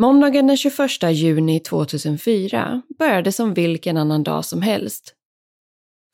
Måndagen 0.00 0.46
den 0.46 0.56
21 0.56 1.02
juni 1.12 1.60
2004 1.60 2.82
började 2.98 3.32
som 3.32 3.54
vilken 3.54 3.96
annan 3.96 4.22
dag 4.22 4.44
som 4.44 4.62
helst. 4.62 5.14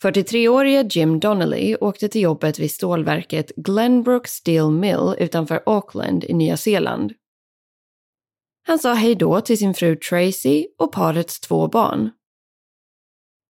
43-årige 0.05 0.89
Jim 0.91 1.21
Donnelly 1.21 1.77
åkte 1.81 2.09
till 2.09 2.21
jobbet 2.21 2.59
vid 2.59 2.71
stålverket 2.71 3.53
Glenbrook 3.57 4.27
Steel 4.27 4.71
Mill 4.71 5.15
utanför 5.19 5.63
Auckland 5.67 6.25
i 6.25 6.35
Nya 6.35 6.57
Zeeland. 6.57 7.13
Han 8.67 8.79
sa 8.79 8.95
hej 8.95 9.15
då 9.15 9.41
till 9.41 9.59
sin 9.59 9.75
fru 9.75 9.97
Tracy 9.97 10.67
och 10.79 10.93
parets 10.93 11.41
två 11.41 11.69
barn. 11.69 12.11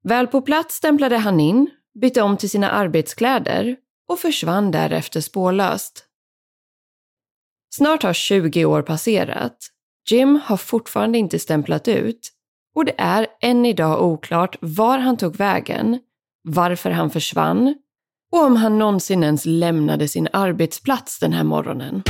Väl 0.04 0.26
på 0.26 0.42
plats 0.42 0.74
stämplade 0.74 1.16
han 1.16 1.40
in, 1.40 1.70
bytte 2.00 2.22
om 2.22 2.36
till 2.36 2.50
sina 2.50 2.70
arbetskläder 2.70 3.76
och 4.08 4.18
försvann 4.18 4.70
därefter 4.70 5.20
spårlöst. 5.20 6.04
Snart 7.74 8.02
har 8.02 8.12
20 8.12 8.64
år 8.64 8.82
passerat 8.82 9.72
Jim 10.10 10.40
har 10.44 10.56
fortfarande 10.56 11.18
inte 11.18 11.38
stämplat 11.38 11.88
ut 11.88 12.30
och 12.74 12.84
det 12.84 12.94
är 12.98 13.26
än 13.40 13.66
idag 13.66 14.02
oklart 14.02 14.56
var 14.60 14.98
han 14.98 15.16
tog 15.16 15.36
vägen, 15.36 15.98
varför 16.42 16.90
han 16.90 17.10
försvann 17.10 17.74
och 18.32 18.44
om 18.44 18.56
han 18.56 18.78
någonsin 18.78 19.24
ens 19.24 19.46
lämnade 19.46 20.08
sin 20.08 20.28
arbetsplats 20.32 21.18
den 21.18 21.32
här 21.32 21.44
morgonen. 21.44 22.02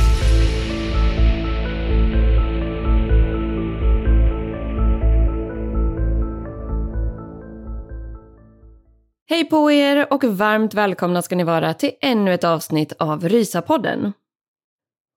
Hej 9.29 9.45
på 9.45 9.71
er 9.71 10.13
och 10.13 10.23
varmt 10.23 10.73
välkomna 10.73 11.21
ska 11.21 11.35
ni 11.35 11.43
vara 11.43 11.73
till 11.73 11.91
ännu 12.01 12.33
ett 12.33 12.43
avsnitt 12.43 12.93
av 12.99 13.29
Rysapodden. 13.29 14.13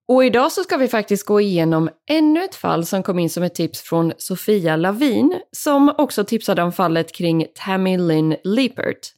Och 0.09 0.25
idag 0.25 0.53
så 0.53 0.63
ska 0.63 0.77
vi 0.77 0.89
faktiskt 0.89 1.27
gå 1.27 1.41
igenom 1.41 1.91
ännu 2.11 2.45
ett 2.45 2.55
fall 2.55 2.87
som 2.87 3.03
kom 3.03 3.19
in 3.19 3.31
som 3.31 3.43
ett 3.43 3.55
tips 3.55 3.83
från 3.83 4.13
Sofia 4.17 4.77
Lavin, 4.77 5.41
som 5.53 5.95
också 5.99 6.25
tipsade 6.25 6.63
om 6.63 6.73
fallet 6.73 7.15
kring 7.15 7.47
Tammy 7.55 7.99
Lynn 7.99 8.37
Liepert. 8.45 9.13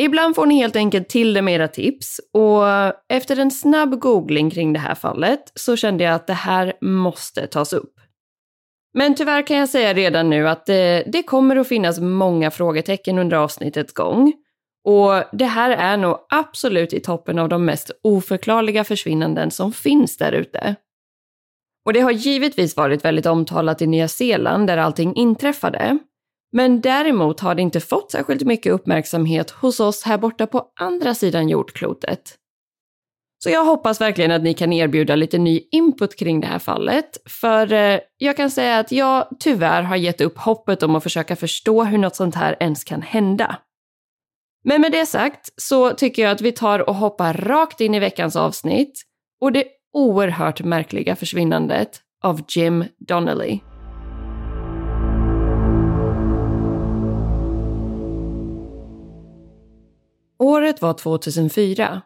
Ibland 0.00 0.34
får 0.34 0.46
ni 0.46 0.54
helt 0.54 0.76
enkelt 0.76 1.08
till 1.08 1.34
det 1.34 1.42
med 1.42 1.54
era 1.54 1.68
tips 1.68 2.20
och 2.32 2.64
efter 3.08 3.38
en 3.38 3.50
snabb 3.50 4.00
googling 4.00 4.50
kring 4.50 4.72
det 4.72 4.78
här 4.78 4.94
fallet 4.94 5.52
så 5.54 5.76
kände 5.76 6.04
jag 6.04 6.14
att 6.14 6.26
det 6.26 6.32
här 6.32 6.72
måste 6.80 7.46
tas 7.46 7.72
upp. 7.72 7.94
Men 8.94 9.14
tyvärr 9.14 9.46
kan 9.46 9.56
jag 9.56 9.68
säga 9.68 9.94
redan 9.94 10.30
nu 10.30 10.48
att 10.48 10.66
det, 10.66 11.04
det 11.06 11.22
kommer 11.22 11.56
att 11.56 11.68
finnas 11.68 12.00
många 12.00 12.50
frågetecken 12.50 13.18
under 13.18 13.36
avsnittets 13.36 13.92
gång. 13.92 14.32
Och 14.88 15.22
det 15.32 15.44
här 15.44 15.70
är 15.70 15.96
nog 15.96 16.18
absolut 16.28 16.92
i 16.92 17.00
toppen 17.00 17.38
av 17.38 17.48
de 17.48 17.64
mest 17.64 17.90
oförklarliga 18.02 18.84
försvinnanden 18.84 19.50
som 19.50 19.72
finns 19.72 20.16
där 20.16 20.32
ute. 20.32 20.74
Och 21.86 21.92
det 21.92 22.00
har 22.00 22.10
givetvis 22.10 22.76
varit 22.76 23.04
väldigt 23.04 23.26
omtalat 23.26 23.82
i 23.82 23.86
Nya 23.86 24.08
Zeeland 24.08 24.66
där 24.66 24.78
allting 24.78 25.14
inträffade. 25.14 25.98
Men 26.52 26.80
däremot 26.80 27.40
har 27.40 27.54
det 27.54 27.62
inte 27.62 27.80
fått 27.80 28.10
särskilt 28.10 28.42
mycket 28.42 28.72
uppmärksamhet 28.72 29.50
hos 29.50 29.80
oss 29.80 30.02
här 30.02 30.18
borta 30.18 30.46
på 30.46 30.66
andra 30.80 31.14
sidan 31.14 31.48
jordklotet. 31.48 32.34
Så 33.44 33.50
jag 33.50 33.64
hoppas 33.64 34.00
verkligen 34.00 34.30
att 34.30 34.42
ni 34.42 34.54
kan 34.54 34.72
erbjuda 34.72 35.16
lite 35.16 35.38
ny 35.38 35.60
input 35.70 36.18
kring 36.18 36.40
det 36.40 36.46
här 36.46 36.58
fallet, 36.58 37.16
för 37.26 37.72
eh, 37.72 38.00
jag 38.18 38.36
kan 38.36 38.50
säga 38.50 38.78
att 38.78 38.92
jag 38.92 39.28
tyvärr 39.40 39.82
har 39.82 39.96
gett 39.96 40.20
upp 40.20 40.38
hoppet 40.38 40.82
om 40.82 40.96
att 40.96 41.02
försöka 41.02 41.36
förstå 41.36 41.84
hur 41.84 41.98
något 41.98 42.16
sånt 42.16 42.34
här 42.34 42.56
ens 42.60 42.84
kan 42.84 43.02
hända. 43.02 43.58
Men 44.68 44.80
med 44.80 44.92
det 44.92 45.06
sagt 45.06 45.48
så 45.56 45.90
tycker 45.90 46.22
jag 46.22 46.32
att 46.32 46.40
vi 46.40 46.52
tar 46.52 46.88
och 46.88 46.94
hoppar 46.94 47.34
rakt 47.34 47.80
in 47.80 47.94
i 47.94 47.98
veckans 47.98 48.36
avsnitt 48.36 49.02
och 49.40 49.52
det 49.52 49.64
oerhört 49.92 50.62
märkliga 50.62 51.16
försvinnandet 51.16 52.00
av 52.22 52.40
Jim 52.48 52.84
Donnelly. 52.98 53.58
Året 60.38 60.82
var 60.82 60.94
2004. 60.94 62.02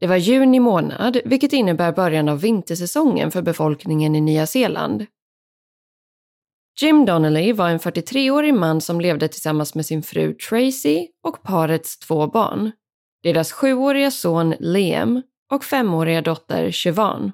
Det 0.00 0.06
var 0.06 0.16
juni 0.16 0.60
månad, 0.60 1.18
vilket 1.24 1.52
innebär 1.52 1.92
början 1.92 2.28
av 2.28 2.40
vintersäsongen 2.40 3.30
för 3.30 3.42
befolkningen 3.42 4.14
i 4.14 4.20
Nya 4.20 4.46
Zeeland. 4.46 5.06
Jim 6.80 7.04
Donnelly 7.04 7.52
var 7.52 7.68
en 7.68 7.78
43-årig 7.78 8.54
man 8.54 8.80
som 8.80 9.00
levde 9.00 9.28
tillsammans 9.28 9.74
med 9.74 9.86
sin 9.86 10.02
fru 10.02 10.34
Tracy 10.34 11.08
och 11.22 11.42
parets 11.42 11.98
två 11.98 12.26
barn. 12.26 12.72
Deras 13.22 13.52
sjuåriga 13.52 14.10
son 14.10 14.54
Liam 14.60 15.22
och 15.52 15.64
femåriga 15.64 16.22
dotter 16.22 16.70
Siobhan. 16.70 17.32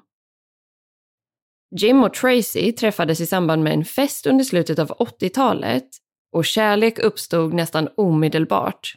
Jim 1.75 2.03
och 2.03 2.13
Tracy 2.13 2.71
träffades 2.71 3.21
i 3.21 3.25
samband 3.25 3.63
med 3.63 3.73
en 3.73 3.85
fest 3.85 4.25
under 4.25 4.43
slutet 4.43 4.79
av 4.79 4.87
80-talet 4.87 5.87
och 6.31 6.45
kärlek 6.45 6.99
uppstod 6.99 7.53
nästan 7.53 7.89
omedelbart. 7.97 8.93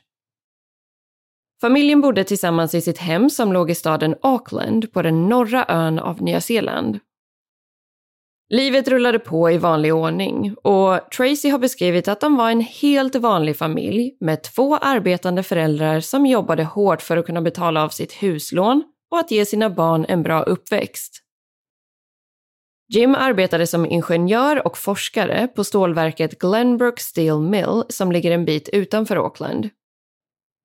Familjen 1.60 2.00
bodde 2.00 2.24
tillsammans 2.24 2.74
i 2.74 2.80
sitt 2.80 2.98
hem 2.98 3.30
som 3.30 3.52
låg 3.52 3.70
i 3.70 3.74
staden 3.74 4.14
Auckland 4.22 4.92
på 4.92 5.02
den 5.02 5.28
norra 5.28 5.64
ön 5.68 5.98
av 5.98 6.22
Nya 6.22 6.40
Zeeland. 6.40 6.98
Livet 8.50 8.88
rullade 8.88 9.18
på 9.18 9.50
i 9.50 9.58
vanlig 9.58 9.94
ordning 9.94 10.54
och 10.62 11.10
Tracy 11.10 11.48
har 11.48 11.58
beskrivit 11.58 12.08
att 12.08 12.20
de 12.20 12.36
var 12.36 12.50
en 12.50 12.60
helt 12.60 13.14
vanlig 13.14 13.56
familj 13.56 14.16
med 14.20 14.42
två 14.42 14.76
arbetande 14.76 15.42
föräldrar 15.42 16.00
som 16.00 16.26
jobbade 16.26 16.64
hårt 16.64 17.02
för 17.02 17.16
att 17.16 17.26
kunna 17.26 17.42
betala 17.42 17.84
av 17.84 17.88
sitt 17.88 18.12
huslån 18.12 18.84
och 19.10 19.18
att 19.18 19.30
ge 19.30 19.46
sina 19.46 19.70
barn 19.70 20.06
en 20.08 20.22
bra 20.22 20.42
uppväxt. 20.42 21.22
Jim 22.94 23.14
arbetade 23.14 23.66
som 23.66 23.86
ingenjör 23.86 24.66
och 24.66 24.78
forskare 24.78 25.48
på 25.48 25.64
stålverket 25.64 26.38
Glenbrook 26.38 27.00
Steel 27.00 27.40
Mill 27.40 27.82
som 27.88 28.12
ligger 28.12 28.30
en 28.30 28.44
bit 28.44 28.68
utanför 28.68 29.16
Auckland. 29.16 29.70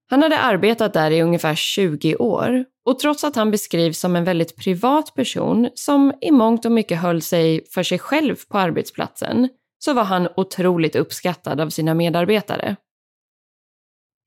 Han 0.10 0.22
hade 0.22 0.40
arbetat 0.40 0.94
där 0.94 1.12
i 1.12 1.22
ungefär 1.22 1.56
20 1.56 2.16
år 2.16 2.66
och 2.86 3.00
trots 3.00 3.24
att 3.24 3.36
han 3.36 3.52
beskrivs 3.52 4.00
som 4.00 4.16
en 4.16 4.24
väldigt 4.24 4.56
privat 4.56 5.14
person 5.16 5.70
som 5.76 6.14
i 6.22 6.32
mångt 6.32 6.66
och 6.66 6.72
mycket 6.72 7.00
höll 7.00 7.22
sig 7.22 7.66
för 7.66 7.84
sig 7.84 8.00
själv 8.00 8.36
på 8.50 8.58
arbetsplatsen 8.58 9.50
så 9.80 9.94
var 9.94 10.04
han 10.04 10.28
otroligt 10.38 10.96
uppskattad 10.96 11.62
av 11.62 11.70
sina 11.70 11.94
medarbetare. 11.94 12.76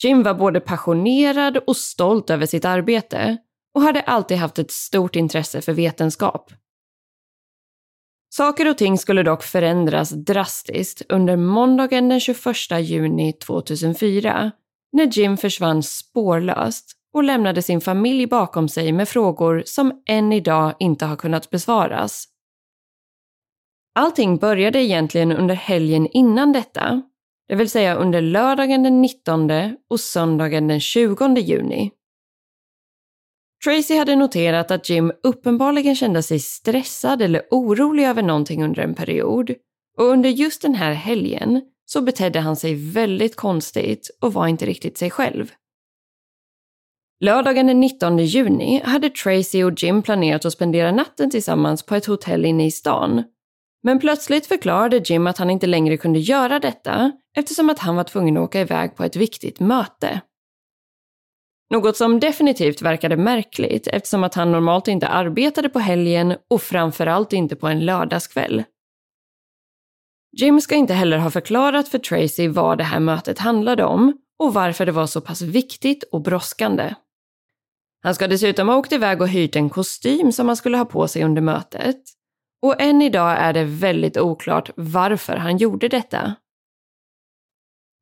Jim 0.02 0.22
var 0.22 0.34
både 0.34 0.60
passionerad 0.60 1.56
och 1.56 1.76
stolt 1.76 2.30
över 2.30 2.46
sitt 2.46 2.64
arbete 2.64 3.36
och 3.74 3.82
hade 3.82 4.00
alltid 4.00 4.36
haft 4.36 4.58
ett 4.58 4.70
stort 4.70 5.16
intresse 5.16 5.60
för 5.60 5.72
vetenskap. 5.72 6.52
Saker 8.28 8.70
och 8.70 8.78
ting 8.78 8.98
skulle 8.98 9.22
dock 9.22 9.42
förändras 9.42 10.10
drastiskt 10.10 11.02
under 11.08 11.36
måndagen 11.36 12.08
den 12.08 12.20
21 12.20 12.46
juni 12.80 13.32
2004 13.32 14.52
när 14.96 15.06
Jim 15.06 15.36
försvann 15.36 15.82
spårlöst 15.82 16.92
och 17.12 17.24
lämnade 17.24 17.62
sin 17.62 17.80
familj 17.80 18.26
bakom 18.26 18.68
sig 18.68 18.92
med 18.92 19.08
frågor 19.08 19.62
som 19.66 20.02
än 20.06 20.32
idag 20.32 20.74
inte 20.78 21.06
har 21.06 21.16
kunnat 21.16 21.50
besvaras. 21.50 22.24
Allting 23.94 24.36
började 24.36 24.82
egentligen 24.82 25.32
under 25.32 25.54
helgen 25.54 26.06
innan 26.06 26.52
detta, 26.52 27.02
det 27.48 27.54
vill 27.54 27.70
säga 27.70 27.94
under 27.94 28.20
lördagen 28.20 28.82
den 28.82 29.02
19 29.02 29.50
och 29.90 30.00
söndagen 30.00 30.68
den 30.68 30.80
20 30.80 31.36
juni. 31.40 31.90
Tracy 33.64 33.96
hade 33.98 34.16
noterat 34.16 34.70
att 34.70 34.90
Jim 34.90 35.12
uppenbarligen 35.22 35.96
kände 35.96 36.22
sig 36.22 36.38
stressad 36.38 37.22
eller 37.22 37.42
orolig 37.50 38.04
över 38.04 38.22
någonting 38.22 38.64
under 38.64 38.82
en 38.82 38.94
period 38.94 39.54
och 39.98 40.04
under 40.04 40.30
just 40.30 40.62
den 40.62 40.74
här 40.74 40.92
helgen 40.92 41.62
så 41.86 42.00
betedde 42.00 42.40
han 42.40 42.56
sig 42.56 42.74
väldigt 42.74 43.36
konstigt 43.36 44.10
och 44.20 44.32
var 44.32 44.46
inte 44.46 44.66
riktigt 44.66 44.98
sig 44.98 45.10
själv. 45.10 45.52
Lördagen 47.20 47.66
den 47.66 47.80
19 47.80 48.18
juni 48.18 48.82
hade 48.84 49.10
Tracy 49.10 49.64
och 49.64 49.82
Jim 49.82 50.02
planerat 50.02 50.44
att 50.44 50.52
spendera 50.52 50.92
natten 50.92 51.30
tillsammans 51.30 51.82
på 51.82 51.94
ett 51.94 52.06
hotell 52.06 52.44
inne 52.44 52.66
i 52.66 52.70
stan. 52.70 53.22
Men 53.82 53.98
plötsligt 53.98 54.46
förklarade 54.46 55.02
Jim 55.04 55.26
att 55.26 55.38
han 55.38 55.50
inte 55.50 55.66
längre 55.66 55.96
kunde 55.96 56.18
göra 56.18 56.58
detta 56.58 57.12
eftersom 57.36 57.70
att 57.70 57.78
han 57.78 57.96
var 57.96 58.04
tvungen 58.04 58.36
att 58.36 58.42
åka 58.42 58.60
iväg 58.60 58.96
på 58.96 59.04
ett 59.04 59.16
viktigt 59.16 59.60
möte. 59.60 60.20
Något 61.70 61.96
som 61.96 62.20
definitivt 62.20 62.82
verkade 62.82 63.16
märkligt 63.16 63.86
eftersom 63.86 64.24
att 64.24 64.34
han 64.34 64.52
normalt 64.52 64.88
inte 64.88 65.08
arbetade 65.08 65.68
på 65.68 65.78
helgen 65.78 66.36
och 66.50 66.62
framförallt 66.62 67.32
inte 67.32 67.56
på 67.56 67.66
en 67.66 67.86
lördagskväll. 67.86 68.64
Jim 70.38 70.60
ska 70.60 70.74
inte 70.74 70.94
heller 70.94 71.18
ha 71.18 71.30
förklarat 71.30 71.88
för 71.88 71.98
Tracy 71.98 72.48
vad 72.48 72.78
det 72.78 72.84
här 72.84 73.00
mötet 73.00 73.38
handlade 73.38 73.84
om 73.84 74.18
och 74.38 74.54
varför 74.54 74.86
det 74.86 74.92
var 74.92 75.06
så 75.06 75.20
pass 75.20 75.42
viktigt 75.42 76.02
och 76.02 76.22
brådskande. 76.22 76.94
Han 78.02 78.14
ska 78.14 78.28
dessutom 78.28 78.68
ha 78.68 78.76
åkt 78.76 78.92
iväg 78.92 79.20
och 79.20 79.28
hyrt 79.28 79.56
en 79.56 79.70
kostym 79.70 80.32
som 80.32 80.46
han 80.46 80.56
skulle 80.56 80.76
ha 80.76 80.84
på 80.84 81.08
sig 81.08 81.24
under 81.24 81.42
mötet. 81.42 82.00
Och 82.62 82.80
än 82.80 83.02
idag 83.02 83.36
är 83.38 83.52
det 83.52 83.64
väldigt 83.64 84.16
oklart 84.16 84.70
varför 84.76 85.36
han 85.36 85.56
gjorde 85.56 85.88
detta. 85.88 86.34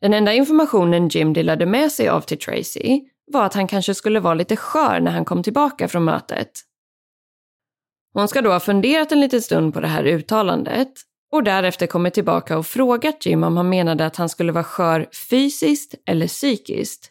Den 0.01 0.15
enda 0.15 0.33
informationen 0.33 1.09
Jim 1.09 1.33
delade 1.33 1.67
med 1.67 1.93
sig 1.93 2.09
av 2.09 2.21
till 2.21 2.39
Tracy 2.39 3.01
var 3.33 3.45
att 3.45 3.55
han 3.55 3.69
kanske 3.69 3.95
skulle 3.95 4.21
vara 4.21 4.35
lite 4.35 4.57
skör 4.57 5.01
när 5.01 5.11
han 5.11 5.25
kom 5.25 5.43
tillbaka 5.43 5.89
från 5.89 6.05
mötet. 6.05 6.51
Hon 8.13 8.29
ska 8.29 8.43
då 8.43 8.51
ha 8.51 8.61
funderat 8.61 9.13
en 9.13 9.21
liten 9.21 9.43
stund 9.43 9.75
på 9.75 9.81
det 9.81 9.89
här 9.89 10.05
uttalandet 10.05 10.93
och 11.32 11.44
därefter 11.44 11.87
kommit 11.87 12.15
tillbaka 12.15 12.59
och 12.59 12.67
frågat 12.67 13.26
Jim 13.26 13.44
om 13.44 13.56
han 13.56 13.69
menade 13.69 14.06
att 14.06 14.17
han 14.17 14.29
skulle 14.29 14.53
vara 14.53 14.65
skör 14.65 15.09
fysiskt 15.31 15.94
eller 16.06 16.29
psykiskt. 16.29 17.11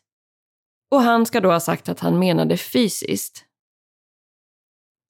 Och 0.91 1.01
han 1.01 1.25
ska 1.25 1.39
då 1.39 1.51
ha 1.51 1.59
sagt 1.59 1.89
att 1.89 1.99
han 1.99 2.19
menade 2.19 2.57
fysiskt. 2.57 3.45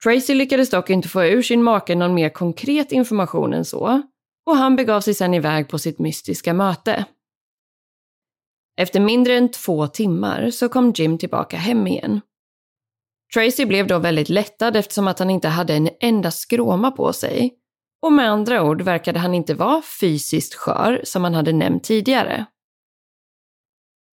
Tracy 0.04 0.34
lyckades 0.34 0.70
dock 0.70 0.90
inte 0.90 1.10
få 1.10 1.24
ur 1.24 1.42
sin 1.42 1.64
make 1.64 1.96
någon 1.96 2.14
mer 2.14 2.30
konkret 2.30 2.92
information 2.92 3.54
än 3.54 3.66
så 3.66 4.02
och 4.46 4.58
han 4.58 4.76
begav 4.76 5.02
sig 5.02 5.14
sedan 5.14 5.34
iväg 5.34 5.70
på 5.70 5.80
sitt 5.80 6.00
mystiska 6.00 6.54
möte. 6.54 7.06
Efter 8.78 9.00
mindre 9.00 9.38
än 9.38 9.52
två 9.52 9.88
timmar 9.88 10.50
så 10.50 10.70
kom 10.70 10.94
Jim 10.96 11.18
tillbaka 11.18 11.58
hem 11.58 11.88
igen. 11.88 12.22
Tracy 13.34 13.66
blev 13.66 13.88
då 13.88 14.00
väldigt 14.00 14.30
lättad 14.30 14.76
eftersom 14.76 15.08
att 15.08 15.20
han 15.20 15.30
inte 15.30 15.48
hade 15.48 15.74
en 15.74 15.90
enda 16.00 16.32
skråma 16.32 16.92
på 16.92 17.14
sig. 17.14 17.54
Och 18.04 18.14
med 18.14 18.30
andra 18.30 18.64
ord 18.64 18.82
verkade 18.82 19.20
han 19.20 19.34
inte 19.34 19.54
vara 19.54 19.82
fysiskt 19.82 20.54
skör 20.54 21.02
som 21.04 21.24
han 21.24 21.34
hade 21.34 21.54
nämnt 21.54 21.84
tidigare. 21.84 22.46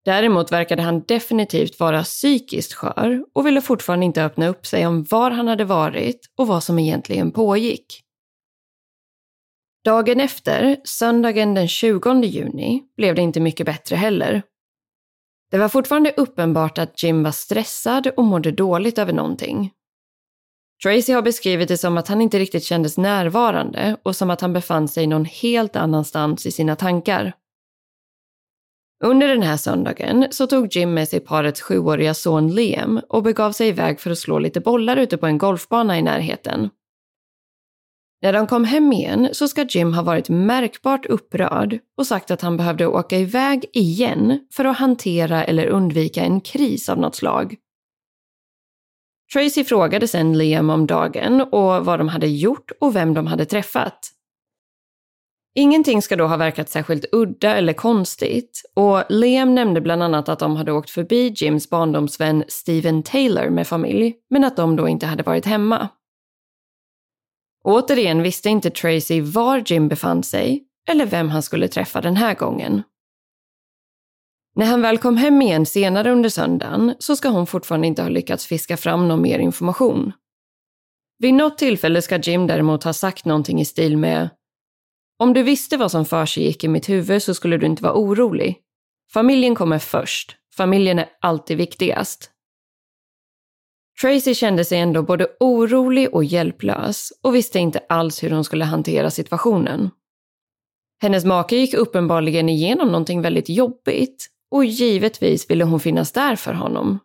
Däremot 0.05 0.53
verkade 0.53 0.83
han 0.83 1.03
definitivt 1.03 1.81
vara 1.81 2.03
psykiskt 2.03 2.73
skör 2.73 3.25
och 3.33 3.47
ville 3.47 3.61
fortfarande 3.61 4.07
inte 4.07 4.25
öppna 4.25 4.49
upp 4.49 4.67
sig 4.67 4.87
om 4.87 5.05
var 5.05 5.31
han 5.31 5.49
hade 5.49 5.65
varit 5.65 6.21
och 6.37 6.47
vad 6.47 6.65
som 6.65 6.79
egentligen 6.79 7.33
pågick. 7.33 8.03
Dagen 9.85 10.21
efter, 10.21 10.77
söndagen 10.85 11.55
den 11.55 11.69
20 11.69 12.23
juni, 12.23 12.83
blev 12.97 13.15
det 13.15 13.23
inte 13.23 13.41
mycket 13.41 13.67
bättre 13.67 13.97
heller. 13.97 14.43
Det 15.51 15.59
var 15.59 15.69
fortfarande 15.69 16.15
uppenbart 16.17 16.79
att 16.79 17.03
Jim 17.03 17.23
var 17.23 17.33
stressad 17.33 18.07
och 18.17 18.25
mådde 18.25 18.53
dåligt 18.53 18.99
över 18.99 19.13
någonting. 19.13 19.73
Tracy 20.83 21.13
har 21.13 21.23
beskrivit 21.23 21.69
det 21.69 21.77
som 21.77 21.99
att 21.99 22.09
han 22.09 22.21
inte 22.21 22.39
riktigt 22.39 22.65
kändes 22.65 22.99
närvarande 22.99 23.97
och 24.03 24.17
som 24.17 24.31
att 24.31 24.41
han 24.41 24.53
befann 24.53 24.89
sig 24.89 25.07
någon 25.07 25.25
helt 25.25 25.77
annanstans 25.77 26.47
i 26.47 26.51
sina 26.51 26.77
tankar. 26.77 27.33
Under 29.05 29.29
den 29.29 29.43
här 29.43 29.57
söndagen 29.57 30.27
så 30.31 30.47
tog 30.47 30.77
Jim 30.77 30.95
med 30.95 31.09
sig 31.09 31.21
parets 31.21 31.63
sjuåriga 31.63 32.15
son 32.15 32.49
Liam 32.49 33.01
och 33.09 33.23
begav 33.23 33.53
sig 33.53 33.69
iväg 33.69 34.01
för 34.01 34.11
att 34.11 34.19
slå 34.19 34.39
lite 34.39 34.61
bollar 34.61 34.97
ute 34.97 35.17
på 35.17 35.27
en 35.27 35.39
golfbana 35.39 35.99
i 35.99 36.03
närheten. 36.03 36.71
När 38.23 38.33
de 38.33 38.47
kom 38.47 38.65
hem 38.65 38.93
igen 38.93 39.29
så 39.33 39.49
ska 39.49 39.67
Jim 39.69 39.95
ha 39.95 40.03
varit 40.03 40.29
märkbart 40.29 41.07
upprörd 41.07 41.79
och 41.97 42.07
sagt 42.07 42.31
att 42.31 42.41
han 42.41 42.57
behövde 42.57 42.87
åka 42.87 43.19
iväg 43.19 43.65
igen 43.73 44.47
för 44.53 44.65
att 44.65 44.79
hantera 44.79 45.45
eller 45.45 45.67
undvika 45.67 46.25
en 46.25 46.41
kris 46.41 46.89
av 46.89 46.99
något 46.99 47.15
slag. 47.15 47.57
Tracy 49.33 49.65
frågade 49.65 50.09
sen 50.09 50.39
Liam 50.39 50.71
om 50.71 50.87
dagen 50.87 51.41
och 51.41 51.85
vad 51.85 52.01
de 52.01 52.09
hade 52.09 52.27
gjort 52.27 52.71
och 52.81 52.97
vem 52.97 53.15
de 53.15 53.27
hade 53.27 53.45
träffat. 53.45 54.11
Ingenting 55.55 56.03
ska 56.03 56.17
då 56.17 56.27
ha 56.27 56.37
verkat 56.37 56.71
särskilt 56.71 57.05
udda 57.13 57.57
eller 57.57 57.73
konstigt 57.73 58.63
och 58.75 59.03
Liam 59.09 59.55
nämnde 59.55 59.81
bland 59.81 60.03
annat 60.03 60.29
att 60.29 60.39
de 60.39 60.57
hade 60.57 60.73
åkt 60.73 60.91
förbi 60.91 61.33
Jims 61.37 61.71
barndomsvän 61.71 62.45
Steven 62.49 63.03
Taylor 63.03 63.51
med 63.51 63.67
familj, 63.67 64.15
men 64.31 64.45
att 64.45 64.57
de 64.57 64.77
då 64.77 64.89
inte 64.89 65.07
hade 65.07 65.23
varit 65.23 65.47
hemma. 65.47 65.89
Återigen 67.65 68.23
visste 68.23 68.49
inte 68.49 68.71
Tracy 68.71 69.21
var 69.21 69.63
Jim 69.67 69.89
befann 69.89 70.23
sig 70.23 70.65
eller 70.89 71.07
vem 71.07 71.29
han 71.29 71.43
skulle 71.43 71.69
träffa 71.69 72.01
den 72.01 72.17
här 72.17 72.35
gången. 72.35 72.83
När 74.61 74.67
han 74.67 74.83
väl 74.83 74.99
kom 74.99 75.17
hem 75.17 75.43
igen 75.43 75.67
senare 75.67 76.13
under 76.13 76.29
söndagen 76.29 76.95
så 76.99 77.17
ska 77.17 77.29
hon 77.29 77.47
fortfarande 77.47 77.87
inte 77.87 78.03
ha 78.03 78.09
lyckats 78.09 78.47
fiska 78.47 78.77
fram 78.77 79.09
någon 79.09 79.23
mer 79.23 79.39
information. 79.39 80.13
Vid 81.19 81.35
något 81.35 81.59
tillfälle 81.59 82.03
ska 82.03 82.19
Jim 82.19 82.47
däremot 82.47 82.85
ha 82.85 82.93
sagt 82.93 83.25
någonting 83.25 83.61
i 83.61 83.65
stil 83.65 83.97
med 83.97 84.29
Om 85.19 85.33
du 85.33 85.43
visste 85.43 85.77
vad 85.77 85.91
som 85.91 86.05
för 86.05 86.27
sig 86.27 86.43
gick 86.43 86.65
i 86.65 86.69
mitt 86.69 86.89
huvud 86.89 87.23
så 87.23 87.35
skulle 87.35 87.57
du 87.57 87.67
inte 87.67 87.83
vara 87.83 87.95
orolig. 87.95 88.59
Familjen 89.13 89.55
kommer 89.55 89.79
först. 89.79 90.37
Familjen 90.57 90.99
är 90.99 91.09
alltid 91.21 91.57
viktigast. 91.57 92.31
Tracy 94.03 94.35
kände 94.35 94.65
sig 94.65 94.79
ändå 94.79 95.03
både 95.03 95.27
orolig 95.41 96.15
och 96.15 96.25
hjälplös 96.25 97.13
och 97.23 97.35
visste 97.35 97.59
inte 97.59 97.81
alls 97.89 98.23
hur 98.23 98.31
hon 98.31 98.45
skulle 98.45 98.65
hantera 98.65 99.11
situationen. 99.11 99.91
Hennes 101.03 101.25
make 101.25 101.57
gick 101.57 101.75
uppenbarligen 101.75 102.49
igenom 102.49 102.89
någonting 102.89 103.23
väldigt 103.23 103.49
jobbigt 103.49 104.31
och 104.51 104.65
givetvis 104.65 105.51
ville 105.51 105.65
hon 105.65 105.81
finnas 105.81 106.13
där 106.13 106.37
för 106.37 106.53
honom. 106.53 106.99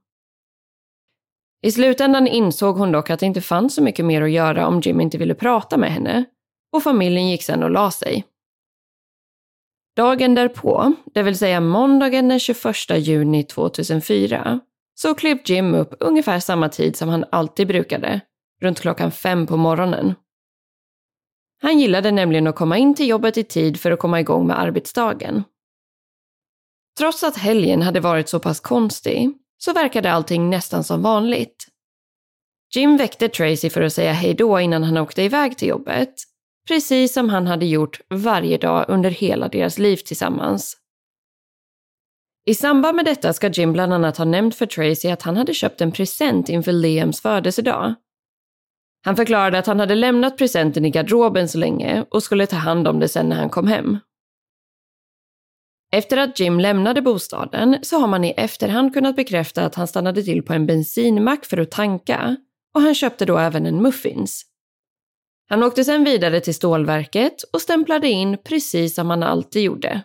I 1.61 1.71
slutändan 1.71 2.27
insåg 2.27 2.77
hon 2.77 2.91
dock 2.91 3.09
att 3.09 3.19
det 3.19 3.25
inte 3.25 3.41
fanns 3.41 3.75
så 3.75 3.83
mycket 3.83 4.05
mer 4.05 4.21
att 4.21 4.31
göra 4.31 4.67
om 4.67 4.81
Jim 4.81 5.01
inte 5.01 5.17
ville 5.17 5.35
prata 5.35 5.77
med 5.77 5.91
henne 5.91 6.25
och 6.71 6.83
familjen 6.83 7.29
gick 7.29 7.43
sedan 7.43 7.63
och 7.63 7.71
la 7.71 7.91
sig. 7.91 8.25
Dagen 9.95 10.35
därpå, 10.35 10.93
det 11.13 11.23
vill 11.23 11.37
säga 11.37 11.61
måndagen 11.61 12.29
den 12.29 12.39
21 12.39 12.75
juni 12.97 13.43
2004, 13.43 14.59
så 14.95 15.15
klev 15.15 15.37
Jim 15.45 15.75
upp 15.75 15.95
ungefär 15.99 16.39
samma 16.39 16.69
tid 16.69 16.95
som 16.95 17.09
han 17.09 17.25
alltid 17.31 17.67
brukade, 17.67 18.21
runt 18.61 18.79
klockan 18.79 19.11
fem 19.11 19.47
på 19.47 19.57
morgonen. 19.57 20.15
Han 21.61 21.79
gillade 21.79 22.11
nämligen 22.11 22.47
att 22.47 22.55
komma 22.55 22.77
in 22.77 22.95
till 22.95 23.07
jobbet 23.07 23.37
i 23.37 23.43
tid 23.43 23.79
för 23.79 23.91
att 23.91 23.99
komma 23.99 24.19
igång 24.19 24.47
med 24.47 24.59
arbetsdagen. 24.59 25.43
Trots 26.97 27.23
att 27.23 27.37
helgen 27.37 27.81
hade 27.81 27.99
varit 27.99 28.29
så 28.29 28.39
pass 28.39 28.59
konstig 28.59 29.33
så 29.57 29.73
verkade 29.73 30.11
allting 30.11 30.49
nästan 30.49 30.83
som 30.83 31.01
vanligt. 31.01 31.67
Jim 32.75 32.97
väckte 32.97 33.29
Tracy 33.29 33.69
för 33.69 33.81
att 33.81 33.93
säga 33.93 34.13
hejdå 34.13 34.59
innan 34.59 34.83
han 34.83 34.97
åkte 34.97 35.23
iväg 35.23 35.57
till 35.57 35.67
jobbet, 35.67 36.13
precis 36.67 37.13
som 37.13 37.29
han 37.29 37.47
hade 37.47 37.65
gjort 37.65 38.01
varje 38.09 38.57
dag 38.57 38.85
under 38.87 39.09
hela 39.09 39.47
deras 39.47 39.77
liv 39.77 39.97
tillsammans. 39.97 40.77
I 42.47 42.55
samband 42.55 42.95
med 42.95 43.05
detta 43.05 43.33
ska 43.33 43.49
Jim 43.49 43.73
bland 43.73 43.93
annat 43.93 44.17
ha 44.17 44.25
nämnt 44.25 44.55
för 44.55 44.65
Tracy 44.65 45.09
att 45.09 45.21
han 45.21 45.37
hade 45.37 45.53
köpt 45.53 45.81
en 45.81 45.91
present 45.91 46.49
inför 46.49 46.71
Liams 46.71 47.21
födelsedag. 47.21 47.93
Han 49.05 49.15
förklarade 49.15 49.59
att 49.59 49.67
han 49.67 49.79
hade 49.79 49.95
lämnat 49.95 50.37
presenten 50.37 50.85
i 50.85 50.89
garderoben 50.89 51.49
så 51.49 51.57
länge 51.57 52.05
och 52.11 52.23
skulle 52.23 52.47
ta 52.47 52.55
hand 52.55 52.87
om 52.87 52.99
det 52.99 53.07
sen 53.07 53.29
när 53.29 53.35
han 53.35 53.49
kom 53.49 53.67
hem. 53.67 53.97
Efter 55.95 56.17
att 56.17 56.39
Jim 56.39 56.59
lämnade 56.59 57.01
bostaden 57.01 57.77
så 57.81 57.99
har 57.99 58.07
man 58.07 58.23
i 58.23 58.33
efterhand 58.37 58.93
kunnat 58.93 59.15
bekräfta 59.15 59.65
att 59.65 59.75
han 59.75 59.87
stannade 59.87 60.23
till 60.23 60.43
på 60.43 60.53
en 60.53 60.65
bensinmack 60.65 61.45
för 61.45 61.57
att 61.57 61.71
tanka 61.71 62.35
och 62.73 62.81
han 62.81 62.95
köpte 62.95 63.25
då 63.25 63.37
även 63.37 63.65
en 63.65 63.81
muffins. 63.81 64.43
Han 65.49 65.63
åkte 65.63 65.83
sedan 65.83 66.03
vidare 66.03 66.39
till 66.39 66.55
stålverket 66.55 67.43
och 67.53 67.61
stämplade 67.61 68.09
in 68.09 68.37
precis 68.43 68.95
som 68.95 69.09
han 69.09 69.23
alltid 69.23 69.63
gjorde. 69.63 70.01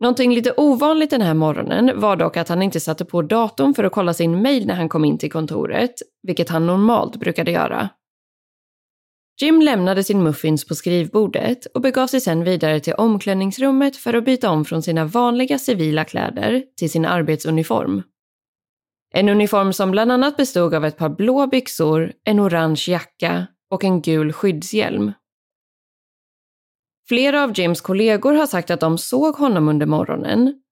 Någonting 0.00 0.34
lite 0.34 0.54
ovanligt 0.56 1.10
den 1.10 1.22
här 1.22 1.34
morgonen 1.34 2.00
var 2.00 2.16
dock 2.16 2.36
att 2.36 2.48
han 2.48 2.62
inte 2.62 2.80
satte 2.80 3.04
på 3.04 3.22
datorn 3.22 3.74
för 3.74 3.84
att 3.84 3.92
kolla 3.92 4.14
sin 4.14 4.42
mail 4.42 4.66
när 4.66 4.74
han 4.74 4.88
kom 4.88 5.04
in 5.04 5.18
till 5.18 5.32
kontoret, 5.32 5.94
vilket 6.22 6.48
han 6.48 6.66
normalt 6.66 7.16
brukade 7.16 7.50
göra. 7.50 7.88
Jim 9.42 9.62
lämnade 9.62 10.04
sin 10.04 10.22
muffins 10.22 10.64
på 10.64 10.74
skrivbordet 10.74 11.66
och 11.66 11.80
begav 11.80 12.06
sig 12.06 12.20
sedan 12.20 12.44
vidare 12.44 12.80
till 12.80 12.94
omklädningsrummet 12.94 13.96
för 13.96 14.14
att 14.14 14.24
byta 14.24 14.50
om 14.50 14.64
från 14.64 14.82
sina 14.82 15.04
vanliga 15.04 15.58
civila 15.58 16.04
kläder 16.04 16.62
till 16.76 16.90
sin 16.90 17.04
arbetsuniform. 17.04 18.02
En 19.14 19.28
uniform 19.28 19.72
som 19.72 19.90
bland 19.90 20.12
annat 20.12 20.36
bestod 20.36 20.74
av 20.74 20.84
ett 20.84 20.96
par 20.96 21.08
blå 21.08 21.46
byxor, 21.46 22.12
en 22.24 22.40
orange 22.40 22.84
jacka 22.88 23.46
och 23.70 23.84
en 23.84 24.02
gul 24.02 24.32
skyddshjälm. 24.32 25.12
Flera 27.08 27.44
av 27.44 27.58
Jims 27.58 27.80
kollegor 27.80 28.32
har 28.32 28.46
sagt 28.46 28.70
att 28.70 28.80
de 28.80 28.98
såg 28.98 29.34
honom 29.34 29.68
under 29.68 29.86
morgonen. 29.86 30.62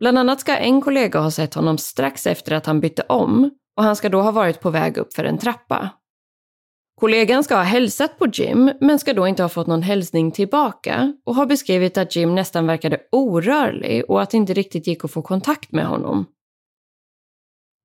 Bland 0.00 0.18
annat 0.18 0.40
ska 0.40 0.56
en 0.56 0.80
kollega 0.80 1.20
ha 1.20 1.30
sett 1.30 1.54
honom 1.54 1.78
strax 1.78 2.26
efter 2.26 2.52
att 2.52 2.66
han 2.66 2.80
bytte 2.80 3.02
om 3.08 3.50
och 3.76 3.82
han 3.82 3.96
ska 3.96 4.08
då 4.08 4.22
ha 4.22 4.30
varit 4.30 4.60
på 4.60 4.70
väg 4.70 4.96
upp 4.96 5.14
för 5.14 5.24
en 5.24 5.38
trappa. 5.38 5.90
Kollegan 6.98 7.44
ska 7.44 7.54
ha 7.56 7.62
hälsat 7.62 8.18
på 8.18 8.26
Jim, 8.26 8.72
men 8.80 8.98
ska 8.98 9.12
då 9.12 9.26
inte 9.26 9.42
ha 9.42 9.48
fått 9.48 9.66
någon 9.66 9.82
hälsning 9.82 10.30
tillbaka 10.30 11.12
och 11.26 11.34
har 11.34 11.46
beskrivit 11.46 11.98
att 11.98 12.16
Jim 12.16 12.34
nästan 12.34 12.66
verkade 12.66 13.00
orörlig 13.12 14.04
och 14.10 14.22
att 14.22 14.30
det 14.30 14.36
inte 14.36 14.54
riktigt 14.54 14.86
gick 14.86 15.04
att 15.04 15.10
få 15.10 15.22
kontakt 15.22 15.72
med 15.72 15.86
honom. 15.86 16.26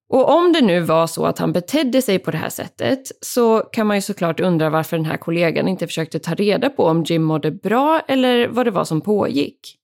Och 0.10 0.30
om 0.30 0.54
det 0.54 0.62
nu 0.62 0.80
var 0.80 1.08
så 1.08 1.26
att 1.26 1.40
han 1.40 1.54
betedde 1.54 2.02
sig 2.02 2.20
på 2.20 2.32
det 2.32 2.38
här 2.38 2.50
sättet 2.50 3.00
så 3.22 3.60
kan 3.60 3.88
man 3.88 3.98
ju 3.98 4.02
såklart 4.02 4.40
undra 4.40 4.70
varför 4.70 4.98
den 4.98 5.06
här 5.06 5.18
kollegan 5.18 5.68
inte 5.68 5.88
försökte 5.88 6.20
ta 6.20 6.34
reda 6.34 6.70
på 6.70 6.86
om 6.86 7.04
Jim 7.04 7.24
mådde 7.24 7.52
bra 7.52 8.02
eller 8.08 8.48
vad 8.48 8.66
det 8.66 8.72
var 8.72 8.86
som 8.86 9.02
pågick. 9.02 9.78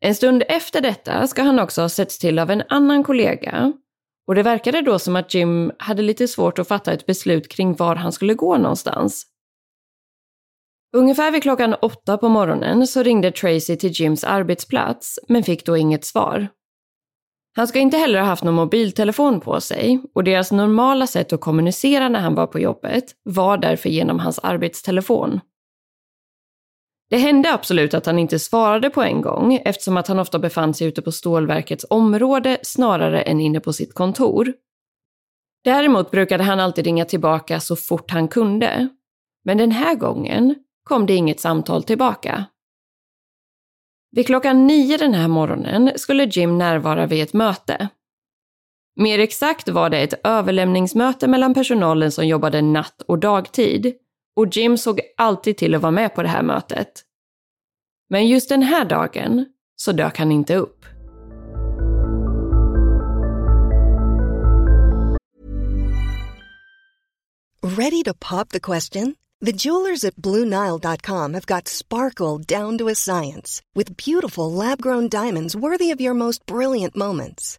En 0.00 0.14
stund 0.14 0.42
efter 0.48 0.80
detta 0.80 1.26
ska 1.26 1.42
han 1.42 1.58
också 1.58 1.80
ha 1.80 1.88
setts 1.88 2.18
till 2.18 2.38
av 2.38 2.50
en 2.50 2.62
annan 2.68 3.04
kollega 3.04 3.72
och 4.26 4.34
det 4.34 4.42
verkade 4.42 4.82
då 4.82 4.98
som 4.98 5.16
att 5.16 5.34
Jim 5.34 5.72
hade 5.78 6.02
lite 6.02 6.28
svårt 6.28 6.58
att 6.58 6.68
fatta 6.68 6.92
ett 6.92 7.06
beslut 7.06 7.48
kring 7.48 7.74
var 7.74 7.96
han 7.96 8.12
skulle 8.12 8.34
gå 8.34 8.56
någonstans. 8.56 9.26
Ungefär 10.96 11.30
vid 11.30 11.42
klockan 11.42 11.74
åtta 11.74 12.18
på 12.18 12.28
morgonen 12.28 12.86
så 12.86 13.02
ringde 13.02 13.30
Tracy 13.30 13.76
till 13.76 13.90
Jims 14.00 14.24
arbetsplats 14.24 15.18
men 15.28 15.42
fick 15.42 15.66
då 15.66 15.76
inget 15.76 16.04
svar. 16.04 16.48
Han 17.56 17.68
ska 17.68 17.78
inte 17.78 17.96
heller 17.96 18.18
ha 18.18 18.26
haft 18.26 18.44
någon 18.44 18.54
mobiltelefon 18.54 19.40
på 19.40 19.60
sig 19.60 20.02
och 20.14 20.24
deras 20.24 20.52
normala 20.52 21.06
sätt 21.06 21.32
att 21.32 21.40
kommunicera 21.40 22.08
när 22.08 22.20
han 22.20 22.34
var 22.34 22.46
på 22.46 22.60
jobbet 22.60 23.04
var 23.22 23.58
därför 23.58 23.88
genom 23.88 24.18
hans 24.18 24.38
arbetstelefon. 24.38 25.40
Det 27.14 27.18
hände 27.18 27.52
absolut 27.52 27.94
att 27.94 28.06
han 28.06 28.18
inte 28.18 28.38
svarade 28.38 28.90
på 28.90 29.02
en 29.02 29.20
gång 29.20 29.60
eftersom 29.64 29.96
att 29.96 30.08
han 30.08 30.18
ofta 30.18 30.38
befann 30.38 30.74
sig 30.74 30.86
ute 30.86 31.02
på 31.02 31.12
stålverkets 31.12 31.86
område 31.90 32.58
snarare 32.62 33.22
än 33.22 33.40
inne 33.40 33.60
på 33.60 33.72
sitt 33.72 33.94
kontor. 33.94 34.52
Däremot 35.64 36.10
brukade 36.10 36.44
han 36.44 36.60
alltid 36.60 36.84
ringa 36.84 37.04
tillbaka 37.04 37.60
så 37.60 37.76
fort 37.76 38.10
han 38.10 38.28
kunde. 38.28 38.88
Men 39.44 39.58
den 39.58 39.70
här 39.70 39.94
gången 39.94 40.54
kom 40.84 41.06
det 41.06 41.14
inget 41.14 41.40
samtal 41.40 41.82
tillbaka. 41.82 42.44
Vid 44.10 44.26
klockan 44.26 44.66
nio 44.66 44.96
den 44.96 45.14
här 45.14 45.28
morgonen 45.28 45.90
skulle 45.96 46.24
Jim 46.24 46.58
närvara 46.58 47.06
vid 47.06 47.22
ett 47.22 47.32
möte. 47.32 47.88
Mer 48.96 49.18
exakt 49.18 49.68
var 49.68 49.90
det 49.90 49.98
ett 49.98 50.26
överlämningsmöte 50.26 51.28
mellan 51.28 51.54
personalen 51.54 52.12
som 52.12 52.26
jobbade 52.26 52.62
natt 52.62 53.02
och 53.08 53.18
dagtid 53.18 53.94
och 54.36 54.56
Jim 54.56 54.78
såg 54.78 55.00
alltid 55.16 55.56
till 55.56 55.74
att 55.74 55.82
vara 55.82 55.92
med 55.92 56.14
på 56.14 56.22
det 56.22 56.28
här 56.28 56.42
mötet. 56.42 57.04
Men 58.08 58.28
just 58.28 58.48
den 58.48 58.62
här 58.62 58.84
dagen 58.84 59.46
så 59.76 59.92
dök 59.92 60.18
han 60.18 60.32
inte 60.32 60.56
upp. 60.56 60.84
Ready 67.62 68.02
to 68.02 68.14
pop 68.14 68.50
the 68.50 68.60
question? 68.60 69.16
The 69.40 69.52
jewelers 69.52 70.04
at 70.04 70.16
BlueNile.com 70.16 71.34
have 71.34 71.46
got 71.46 71.68
sparkle 71.68 72.38
down 72.38 72.78
to 72.78 72.88
a 72.88 72.94
science 72.94 73.62
with 73.74 73.96
beautiful 73.96 74.52
lab-grown 74.52 75.08
diamonds 75.08 75.56
worthy 75.56 75.90
of 75.90 76.00
your 76.00 76.14
most 76.14 76.46
brilliant 76.46 76.96
moments. 76.96 77.58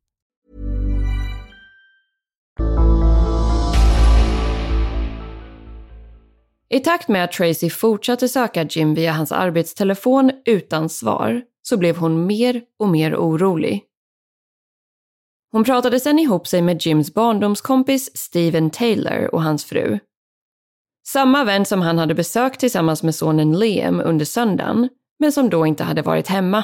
I 6.73 6.79
takt 6.79 7.07
med 7.07 7.23
att 7.23 7.31
Tracy 7.31 7.69
fortsatte 7.69 8.27
söka 8.27 8.63
Jim 8.63 8.93
via 8.93 9.11
hans 9.11 9.31
arbetstelefon 9.31 10.31
utan 10.45 10.89
svar 10.89 11.41
så 11.61 11.77
blev 11.77 11.97
hon 11.97 12.25
mer 12.25 12.61
och 12.79 12.87
mer 12.87 13.15
orolig. 13.15 13.83
Hon 15.51 15.63
pratade 15.63 15.99
sen 15.99 16.19
ihop 16.19 16.47
sig 16.47 16.61
med 16.61 16.85
Jims 16.85 17.13
barndomskompis 17.13 18.17
Steven 18.17 18.69
Taylor 18.69 19.35
och 19.35 19.43
hans 19.43 19.65
fru. 19.65 19.99
Samma 21.07 21.43
vän 21.43 21.65
som 21.65 21.81
han 21.81 21.97
hade 21.97 22.15
besökt 22.15 22.59
tillsammans 22.59 23.03
med 23.03 23.15
sonen 23.15 23.59
Liam 23.59 24.01
under 24.05 24.25
söndagen, 24.25 24.89
men 25.19 25.31
som 25.31 25.49
då 25.49 25.65
inte 25.65 25.83
hade 25.83 26.01
varit 26.01 26.27
hemma. 26.27 26.63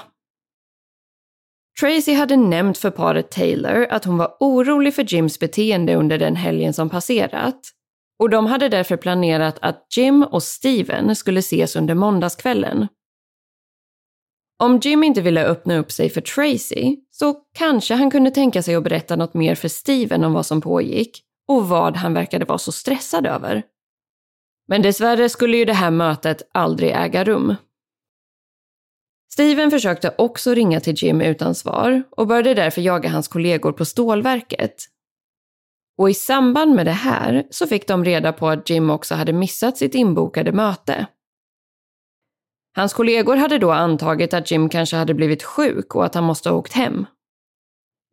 Tracy 1.79 2.13
hade 2.13 2.35
nämnt 2.37 2.77
för 2.77 2.91
paret 2.91 3.31
Taylor 3.31 3.87
att 3.89 4.05
hon 4.05 4.17
var 4.17 4.37
orolig 4.39 4.95
för 4.95 5.13
Jims 5.13 5.39
beteende 5.39 5.95
under 5.95 6.17
den 6.17 6.35
helgen 6.35 6.73
som 6.73 6.89
passerat 6.89 7.73
och 8.19 8.29
de 8.29 8.45
hade 8.45 8.69
därför 8.69 8.97
planerat 8.97 9.57
att 9.61 9.87
Jim 9.97 10.23
och 10.23 10.43
Steven 10.43 11.15
skulle 11.15 11.39
ses 11.39 11.75
under 11.75 11.95
måndagskvällen. 11.95 12.87
Om 14.59 14.77
Jim 14.77 15.03
inte 15.03 15.21
ville 15.21 15.45
öppna 15.45 15.77
upp 15.77 15.91
sig 15.91 16.09
för 16.09 16.21
Tracy 16.21 16.97
så 17.11 17.33
kanske 17.57 17.93
han 17.93 18.11
kunde 18.11 18.31
tänka 18.31 18.63
sig 18.63 18.75
att 18.75 18.83
berätta 18.83 19.15
något 19.15 19.33
mer 19.33 19.55
för 19.55 19.67
Steven 19.67 20.23
om 20.23 20.33
vad 20.33 20.45
som 20.45 20.61
pågick 20.61 21.23
och 21.47 21.69
vad 21.69 21.97
han 21.97 22.13
verkade 22.13 22.45
vara 22.45 22.57
så 22.57 22.71
stressad 22.71 23.25
över. 23.25 23.63
Men 24.67 24.81
dessvärre 24.81 25.29
skulle 25.29 25.57
ju 25.57 25.65
det 25.65 25.73
här 25.73 25.91
mötet 25.91 26.49
aldrig 26.53 26.91
äga 26.91 27.23
rum. 27.23 27.55
Steven 29.31 29.71
försökte 29.71 30.15
också 30.17 30.53
ringa 30.53 30.79
till 30.79 31.03
Jim 31.03 31.21
utan 31.21 31.55
svar 31.55 32.03
och 32.09 32.27
började 32.27 32.53
därför 32.53 32.81
jaga 32.81 33.09
hans 33.09 33.27
kollegor 33.27 33.71
på 33.71 33.85
stålverket. 33.85 34.85
Och 35.97 36.09
i 36.09 36.13
samband 36.13 36.75
med 36.75 36.85
det 36.85 36.91
här 36.91 37.47
så 37.49 37.67
fick 37.67 37.87
de 37.87 38.05
reda 38.05 38.33
på 38.33 38.49
att 38.49 38.69
Jim 38.69 38.89
också 38.89 39.15
hade 39.15 39.33
missat 39.33 39.77
sitt 39.77 39.95
inbokade 39.95 40.51
möte. 40.51 41.07
Hans 42.75 42.93
kollegor 42.93 43.35
hade 43.35 43.57
då 43.57 43.71
antagit 43.71 44.33
att 44.33 44.51
Jim 44.51 44.69
kanske 44.69 44.95
hade 44.95 45.13
blivit 45.13 45.43
sjuk 45.43 45.95
och 45.95 46.05
att 46.05 46.15
han 46.15 46.23
måste 46.23 46.49
ha 46.49 46.57
åkt 46.57 46.73
hem. 46.73 47.05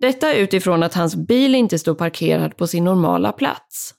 Detta 0.00 0.34
utifrån 0.34 0.82
att 0.82 0.94
hans 0.94 1.16
bil 1.16 1.54
inte 1.54 1.78
stod 1.78 1.98
parkerad 1.98 2.56
på 2.56 2.66
sin 2.66 2.84
normala 2.84 3.32
plats. 3.32 3.94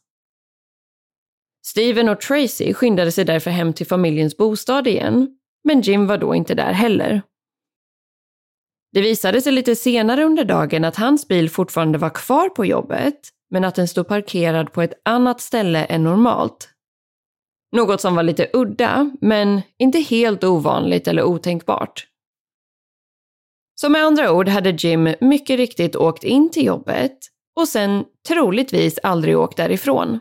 Steven 1.65 2.09
och 2.09 2.21
Tracy 2.21 2.73
skyndade 2.73 3.11
sig 3.11 3.25
därför 3.25 3.51
hem 3.51 3.73
till 3.73 3.87
familjens 3.87 4.37
bostad 4.37 4.87
igen, 4.87 5.37
men 5.63 5.81
Jim 5.81 6.07
var 6.07 6.17
då 6.17 6.35
inte 6.35 6.55
där 6.55 6.73
heller. 6.73 7.21
Det 8.91 9.01
visade 9.01 9.41
sig 9.41 9.51
lite 9.51 9.75
senare 9.75 10.23
under 10.23 10.45
dagen 10.45 10.85
att 10.85 10.95
hans 10.95 11.27
bil 11.27 11.49
fortfarande 11.49 11.97
var 11.97 12.09
kvar 12.09 12.49
på 12.49 12.65
jobbet, 12.65 13.19
men 13.55 13.63
att 13.63 13.75
den 13.75 13.87
stod 13.87 14.07
parkerad 14.07 14.73
på 14.73 14.81
ett 14.81 14.93
annat 15.05 15.41
ställe 15.41 15.85
än 15.85 16.03
normalt. 16.03 16.69
Något 17.75 18.01
som 18.01 18.15
var 18.15 18.23
lite 18.23 18.49
udda, 18.53 19.11
men 19.21 19.61
inte 19.77 19.99
helt 19.99 20.43
ovanligt 20.43 21.07
eller 21.07 21.23
otänkbart. 21.23 22.07
Så 23.75 23.89
med 23.89 24.03
andra 24.03 24.31
ord 24.31 24.49
hade 24.49 24.69
Jim 24.69 25.15
mycket 25.21 25.57
riktigt 25.57 25.95
åkt 25.95 26.23
in 26.23 26.51
till 26.51 26.65
jobbet 26.65 27.17
och 27.55 27.67
sen 27.67 28.05
troligtvis 28.27 28.99
aldrig 29.03 29.37
åkt 29.37 29.57
därifrån. 29.57 30.19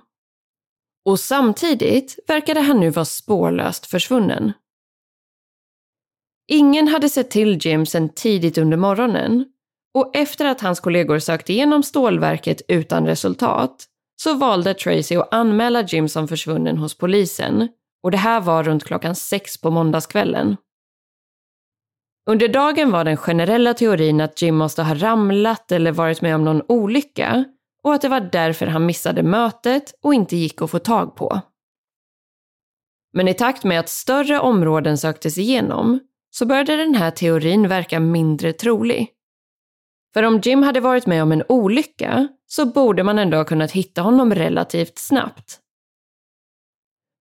Och 1.05 1.21
samtidigt 1.21 2.19
verkade 2.26 2.61
han 2.61 2.81
nu 2.81 2.91
vara 2.91 3.05
spårlöst 3.05 3.87
försvunnen. 3.87 4.53
Ingen 6.49 6.88
hade 6.88 7.09
sett 7.09 7.31
till 7.31 7.59
Jim 7.67 7.87
sedan 7.87 8.09
tidigt 8.09 8.59
under 8.59 8.76
morgonen 8.76 9.45
och 9.95 10.17
efter 10.17 10.45
att 10.45 10.61
hans 10.61 10.81
kollegor 10.81 11.19
sökt 11.19 11.51
igenom 11.51 11.83
stålverket 11.83 12.63
utan 12.69 13.07
resultat 13.07 13.85
så 14.17 14.35
valde 14.35 14.75
Tracy 14.75 15.17
att 15.17 15.35
anmäla 15.35 15.83
Jim 15.83 16.09
som 16.09 16.29
försvunnen 16.29 16.79
hos 16.79 16.99
polisen 16.99 17.69
och 18.03 18.11
det 18.11 18.17
här 18.17 18.41
var 18.41 18.63
runt 18.65 18.85
klockan 18.85 19.15
sex 19.15 19.61
på 19.61 19.71
måndagskvällen. 19.71 20.57
Under 22.31 22.49
dagen 22.49 22.91
var 22.91 23.05
den 23.05 23.17
generella 23.17 23.75
teorin 23.75 24.21
att 24.21 24.43
Jim 24.43 24.57
måste 24.57 24.83
ha 24.83 24.95
ramlat 24.95 25.73
eller 25.73 25.93
varit 25.93 26.23
med 26.23 26.35
om 26.35 26.45
någon 26.45 26.63
olycka 26.69 27.45
och 27.83 27.95
att 27.95 28.03
det 28.03 28.09
var 28.09 28.21
därför 28.21 28.67
han 28.67 28.87
missade 28.87 29.23
mötet 29.23 29.95
och 30.03 30.15
inte 30.15 30.37
gick 30.37 30.63
att 30.63 30.71
få 30.71 30.79
tag 30.79 31.17
på. 31.17 31.41
Men 33.13 33.29
i 33.29 33.35
takt 33.35 33.65
med 33.65 33.81
att 33.81 33.89
större 33.89 34.41
områden 34.41 34.99
söktes 34.99 35.39
igenom 35.39 36.01
så 36.31 36.47
började 36.47 36.77
den 36.77 36.95
här 36.95 37.11
teorin 37.11 37.69
verka 37.69 38.01
mindre 38.01 38.53
trolig. 38.53 39.09
För 40.14 40.23
om 40.23 40.40
Jim 40.40 40.62
hade 40.62 40.80
varit 40.80 41.06
med 41.06 41.23
om 41.23 41.33
en 41.33 41.42
olycka 41.49 42.28
så 42.47 42.66
borde 42.66 43.02
man 43.02 43.18
ändå 43.18 43.37
ha 43.37 43.44
kunnat 43.44 43.73
hitta 43.73 44.02
honom 44.02 44.35
relativt 44.35 44.99
snabbt. 44.99 45.61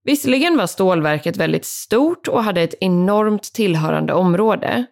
Visserligen 0.04 0.58
var 0.58 0.68
stålverket 0.68 1.38
väldigt 1.38 1.66
stort 1.66 2.28
och 2.28 2.44
hade 2.44 2.62
ett 2.62 2.76
enormt 2.82 3.44
tillhörande 3.44 4.14
område. 4.14 4.86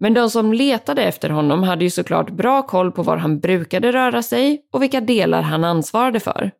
Men 0.00 0.14
de 0.14 0.30
som 0.30 0.52
letade 0.52 1.02
efter 1.02 1.30
honom 1.30 1.62
hade 1.62 1.84
ju 1.84 1.90
såklart 1.90 2.30
bra 2.30 2.62
koll 2.62 2.92
på 2.92 3.02
var 3.02 3.16
han 3.16 3.40
brukade 3.40 3.92
röra 3.92 4.22
sig 4.22 4.62
och 4.72 4.82
vilka 4.82 5.00
delar 5.00 5.42
han 5.42 5.64
ansvarade 5.64 6.20
för. 6.20 6.50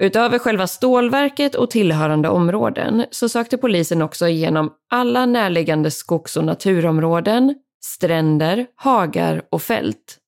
Utöver 0.00 0.38
själva 0.38 0.66
stålverket 0.66 1.54
och 1.54 1.70
tillhörande 1.70 2.28
områden 2.28 3.04
så 3.10 3.28
sökte 3.28 3.58
polisen 3.58 4.02
också 4.02 4.28
igenom 4.28 4.72
alla 4.90 5.26
närliggande 5.26 5.90
skogs 5.90 6.36
och 6.36 6.44
naturområden, 6.44 7.54
stränder, 7.84 8.66
hagar 8.76 9.42
och 9.50 9.62
fält. 9.62 10.18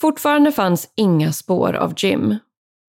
Fortfarande 0.00 0.52
fanns 0.52 0.92
inga 0.96 1.32
spår 1.32 1.72
av 1.72 1.94
Jim. 1.96 2.34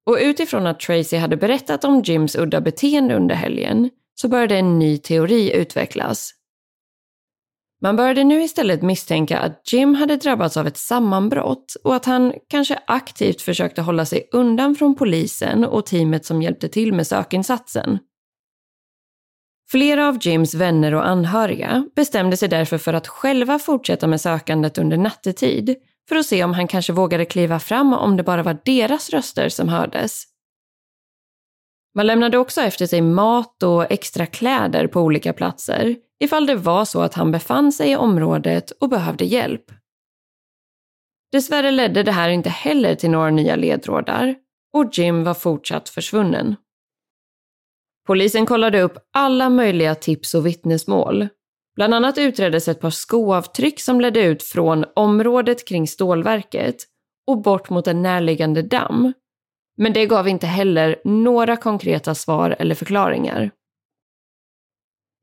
Och 0.05 0.17
utifrån 0.21 0.67
att 0.67 0.79
Tracy 0.79 1.17
hade 1.17 1.37
berättat 1.37 1.83
om 1.83 2.01
Jims 2.01 2.35
udda 2.35 2.61
beteende 2.61 3.15
under 3.15 3.35
helgen 3.35 3.89
så 4.15 4.27
började 4.27 4.57
en 4.57 4.79
ny 4.79 4.97
teori 4.97 5.55
utvecklas. 5.55 6.33
Man 7.81 7.95
började 7.95 8.23
nu 8.23 8.43
istället 8.43 8.81
misstänka 8.81 9.39
att 9.39 9.73
Jim 9.73 9.95
hade 9.95 10.17
drabbats 10.17 10.57
av 10.57 10.67
ett 10.67 10.77
sammanbrott 10.77 11.75
och 11.83 11.95
att 11.95 12.05
han 12.05 12.33
kanske 12.47 12.79
aktivt 12.87 13.41
försökte 13.41 13.81
hålla 13.81 14.05
sig 14.05 14.29
undan 14.31 14.75
från 14.75 14.95
polisen 14.95 15.65
och 15.65 15.85
teamet 15.85 16.25
som 16.25 16.41
hjälpte 16.41 16.69
till 16.69 16.93
med 16.93 17.07
sökinsatsen. 17.07 17.99
Flera 19.71 20.07
av 20.07 20.17
Jims 20.21 20.53
vänner 20.53 20.93
och 20.93 21.07
anhöriga 21.07 21.89
bestämde 21.95 22.37
sig 22.37 22.49
därför 22.49 22.77
för 22.77 22.93
att 22.93 23.07
själva 23.07 23.59
fortsätta 23.59 24.07
med 24.07 24.21
sökandet 24.21 24.77
under 24.77 24.97
nattetid 24.97 25.75
för 26.09 26.15
att 26.15 26.25
se 26.25 26.43
om 26.43 26.53
han 26.53 26.67
kanske 26.67 26.93
vågade 26.93 27.25
kliva 27.25 27.59
fram 27.59 27.93
om 27.93 28.17
det 28.17 28.23
bara 28.23 28.43
var 28.43 28.57
deras 28.65 29.09
röster 29.09 29.49
som 29.49 29.69
hördes. 29.69 30.23
Man 31.95 32.07
lämnade 32.07 32.37
också 32.37 32.61
efter 32.61 32.85
sig 32.85 33.01
mat 33.01 33.63
och 33.63 33.91
extra 33.91 34.25
kläder 34.25 34.87
på 34.87 35.01
olika 35.01 35.33
platser 35.33 35.95
ifall 36.19 36.45
det 36.45 36.55
var 36.55 36.85
så 36.85 37.01
att 37.01 37.13
han 37.13 37.31
befann 37.31 37.71
sig 37.71 37.91
i 37.91 37.95
området 37.95 38.71
och 38.71 38.89
behövde 38.89 39.25
hjälp. 39.25 39.71
Dessvärre 41.31 41.71
ledde 41.71 42.03
det 42.03 42.11
här 42.11 42.29
inte 42.29 42.49
heller 42.49 42.95
till 42.95 43.09
några 43.09 43.29
nya 43.29 43.55
ledtrådar 43.55 44.35
och 44.73 44.97
Jim 44.97 45.23
var 45.23 45.33
fortsatt 45.33 45.89
försvunnen. 45.89 46.55
Polisen 48.07 48.45
kollade 48.45 48.81
upp 48.81 48.97
alla 49.13 49.49
möjliga 49.49 49.95
tips 49.95 50.33
och 50.33 50.45
vittnesmål. 50.45 51.27
Bland 51.75 51.93
annat 51.93 52.17
utreddes 52.17 52.67
ett 52.67 52.81
par 52.81 52.89
skoavtryck 52.89 53.79
som 53.81 54.01
ledde 54.01 54.21
ut 54.21 54.43
från 54.43 54.85
området 54.95 55.67
kring 55.67 55.87
stålverket 55.87 56.75
och 57.27 57.41
bort 57.41 57.69
mot 57.69 57.87
en 57.87 58.01
närliggande 58.01 58.61
damm. 58.61 59.13
Men 59.77 59.93
det 59.93 60.05
gav 60.05 60.27
inte 60.27 60.47
heller 60.47 61.01
några 61.03 61.57
konkreta 61.57 62.15
svar 62.15 62.55
eller 62.59 62.75
förklaringar. 62.75 63.51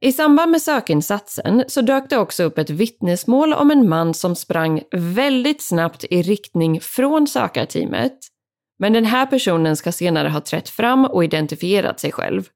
I 0.00 0.12
samband 0.12 0.50
med 0.50 0.62
sökinsatsen 0.62 1.64
så 1.68 1.80
dök 1.80 2.10
det 2.10 2.18
också 2.18 2.42
upp 2.42 2.58
ett 2.58 2.70
vittnesmål 2.70 3.52
om 3.52 3.70
en 3.70 3.88
man 3.88 4.14
som 4.14 4.36
sprang 4.36 4.82
väldigt 4.92 5.62
snabbt 5.62 6.04
i 6.04 6.22
riktning 6.22 6.80
från 6.80 7.26
sökarteamet. 7.26 8.18
Men 8.78 8.92
den 8.92 9.04
här 9.04 9.26
personen 9.26 9.76
ska 9.76 9.92
senare 9.92 10.28
ha 10.28 10.40
trätt 10.40 10.68
fram 10.68 11.04
och 11.04 11.24
identifierat 11.24 12.00
sig 12.00 12.12
själv. 12.12 12.48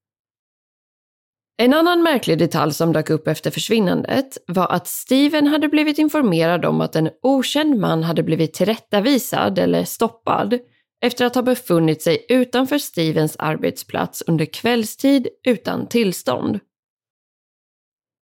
En 1.61 1.75
annan 1.75 2.03
märklig 2.03 2.39
detalj 2.39 2.75
som 2.75 2.93
dök 2.93 3.11
upp 3.11 3.29
efter 3.29 3.51
försvinnandet 3.51 4.39
var 4.47 4.67
att 4.73 4.87
Steven 4.87 5.47
hade 5.47 5.69
blivit 5.69 5.99
informerad 5.99 6.65
om 6.65 6.81
att 6.81 6.97
en 6.97 7.11
okänd 7.23 7.79
man 7.81 8.03
hade 8.03 8.23
blivit 8.23 8.55
tillrättavisad 8.55 9.59
eller 9.59 9.85
stoppad 9.85 10.59
efter 11.05 11.25
att 11.25 11.35
ha 11.35 11.43
befunnit 11.43 12.03
sig 12.03 12.27
utanför 12.29 12.79
Stevens 12.79 13.37
arbetsplats 13.39 14.23
under 14.27 14.45
kvällstid 14.45 15.29
utan 15.47 15.89
tillstånd. 15.89 16.61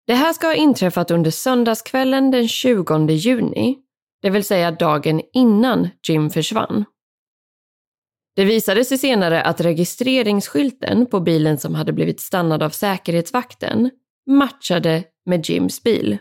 Det 0.07 0.13
här 0.13 0.33
ska 0.33 0.47
ha 0.47 0.55
inträffat 0.55 1.11
under 1.11 1.31
söndagskvällen 1.31 2.31
den 2.31 2.47
20 2.47 3.09
juni, 3.11 3.77
det 4.21 4.29
vill 4.29 4.43
säga 4.43 4.71
dagen 4.71 5.21
innan 5.33 5.89
Jim 6.07 6.29
försvann. 6.29 6.85
Det 8.35 8.45
visade 8.45 8.85
sig 8.85 8.97
senare 8.97 9.41
att 9.41 9.61
registreringsskylten 9.61 11.05
på 11.05 11.19
bilen 11.19 11.57
som 11.57 11.75
hade 11.75 11.93
blivit 11.93 12.19
stannad 12.19 12.63
av 12.63 12.69
säkerhetsvakten 12.69 13.89
matchade 14.27 15.03
med 15.25 15.49
Jims 15.49 15.83
bil. 15.83 16.17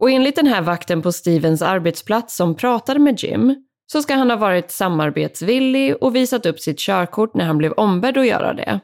Och 0.00 0.10
enligt 0.10 0.36
den 0.36 0.46
här 0.46 0.62
vakten 0.62 1.02
på 1.02 1.12
Stevens 1.12 1.62
arbetsplats 1.62 2.36
som 2.36 2.54
pratade 2.54 3.00
med 3.00 3.22
Jim 3.22 3.66
så 3.92 4.02
ska 4.02 4.14
han 4.14 4.30
ha 4.30 4.36
varit 4.36 4.70
samarbetsvillig 4.70 5.96
och 6.02 6.16
visat 6.16 6.46
upp 6.46 6.60
sitt 6.60 6.78
körkort 6.78 7.34
när 7.34 7.44
han 7.44 7.58
blev 7.58 7.72
ombedd 7.72 8.18
att 8.18 8.26
göra 8.26 8.54
det. 8.54 8.80